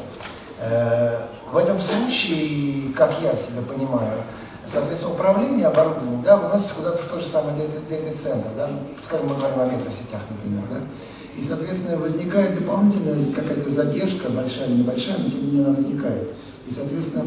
Э, 0.60 1.22
в 1.52 1.58
этом 1.58 1.80
случае, 1.80 2.94
как 2.94 3.14
я 3.22 3.34
себя 3.36 3.62
понимаю, 3.68 4.24
соответственно, 4.66 5.14
управление 5.14 5.68
оборудованием 5.68 6.22
да, 6.24 6.38
выносится 6.38 6.74
куда-то 6.76 7.02
в 7.02 7.08
то 7.08 7.20
же 7.20 7.26
самое 7.26 7.56
дата-центр, 7.90 8.48
да, 8.58 8.70
скажем, 9.04 9.28
мы 9.28 9.36
говорим 9.36 9.60
о 9.60 9.66
метросетях, 9.66 10.22
например, 10.30 10.64
да, 10.70 10.80
и, 11.38 11.44
соответственно, 11.44 11.98
возникает 11.98 12.56
дополнительная 12.56 13.18
какая-то 13.34 13.70
задержка, 13.70 14.30
большая 14.30 14.68
или 14.68 14.82
небольшая, 14.82 15.18
но 15.18 15.30
тем 15.30 15.40
не 15.40 15.48
менее 15.48 15.66
она 15.66 15.76
возникает. 15.76 16.34
И, 16.68 16.72
соответственно, 16.72 17.26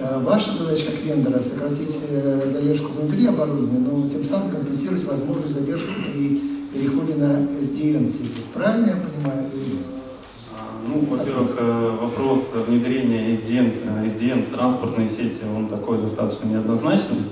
Э, 0.00 0.20
ваша 0.22 0.52
задача 0.52 0.86
как 0.86 1.00
вендора 1.00 1.40
сократить 1.40 1.96
э, 2.08 2.42
задержку 2.46 2.92
внутри 2.92 3.26
оборудования, 3.26 3.80
но 3.80 4.08
тем 4.08 4.24
самым 4.24 4.50
компенсировать 4.50 5.04
возможную 5.04 5.48
задержку 5.48 5.90
при 6.06 6.40
переходе 6.72 7.14
на 7.14 7.48
SDN 7.60 8.06
сети. 8.06 8.42
Правильно 8.54 8.90
я 8.90 8.96
понимаю 8.96 9.44
а, 9.44 9.97
Ну, 10.88 11.04
во-первых, 11.10 11.50
э, 11.58 11.96
вопрос 12.00 12.50
внедрения 12.66 13.32
SDN, 13.32 13.70
SDN 14.06 14.46
в 14.46 14.54
транспортные 14.54 15.08
сети, 15.08 15.40
он 15.54 15.66
такой 15.66 15.98
достаточно 15.98 16.46
неоднозначный. 16.46 17.24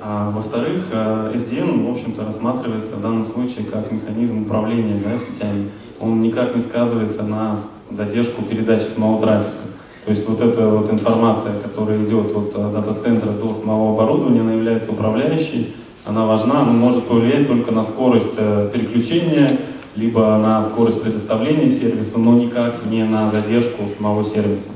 А, 0.00 0.30
во-вторых, 0.30 0.84
SDN, 0.92 1.86
в 1.86 1.90
общем-то, 1.90 2.24
рассматривается 2.24 2.94
в 2.94 3.02
данном 3.02 3.26
случае 3.26 3.64
как 3.64 3.90
механизм 3.90 4.42
управления 4.42 5.02
да, 5.04 5.18
сетями. 5.18 5.70
Он 5.98 6.20
никак 6.20 6.54
не 6.54 6.62
сказывается 6.62 7.24
на 7.24 7.58
задержку 7.90 8.42
передачи 8.42 8.84
самого 8.84 9.20
трафика. 9.20 9.60
То 10.04 10.10
есть 10.10 10.28
вот 10.28 10.40
эта 10.40 10.68
вот 10.68 10.90
информация, 10.92 11.52
которая 11.60 12.02
идет 12.04 12.34
от 12.34 12.52
э, 12.54 12.70
дата-центра 12.72 13.30
до 13.30 13.52
самого 13.54 13.92
оборудования, 13.94 14.40
она 14.40 14.52
является 14.52 14.92
управляющей, 14.92 15.74
она 16.06 16.26
важна, 16.26 16.62
она 16.62 16.72
может 16.72 17.04
повлиять 17.04 17.48
только 17.48 17.72
на 17.72 17.82
скорость 17.82 18.34
э, 18.38 18.70
переключения, 18.72 19.50
либо 20.00 20.38
на 20.38 20.62
скорость 20.62 21.02
предоставления 21.02 21.68
сервиса, 21.68 22.18
но 22.18 22.34
никак 22.34 22.86
не 22.86 23.04
на 23.04 23.30
задержку 23.30 23.82
самого 23.96 24.24
сервиса. 24.24 24.70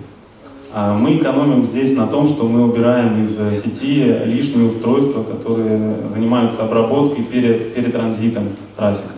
А 0.77 0.97
мы 0.99 1.17
экономим 1.17 1.65
здесь 1.65 1.97
на 1.97 2.07
том, 2.07 2.27
что 2.27 2.45
мы 2.47 2.65
убираем 2.65 3.23
из 3.23 3.37
сети 3.63 4.05
лишние 4.27 4.69
устройства, 4.69 5.23
которые 5.23 5.97
занимаются 6.13 6.65
обработкой 6.65 7.25
перед, 7.25 7.75
перед 7.75 7.93
транзитом 7.93 8.49
трафика. 8.77 9.14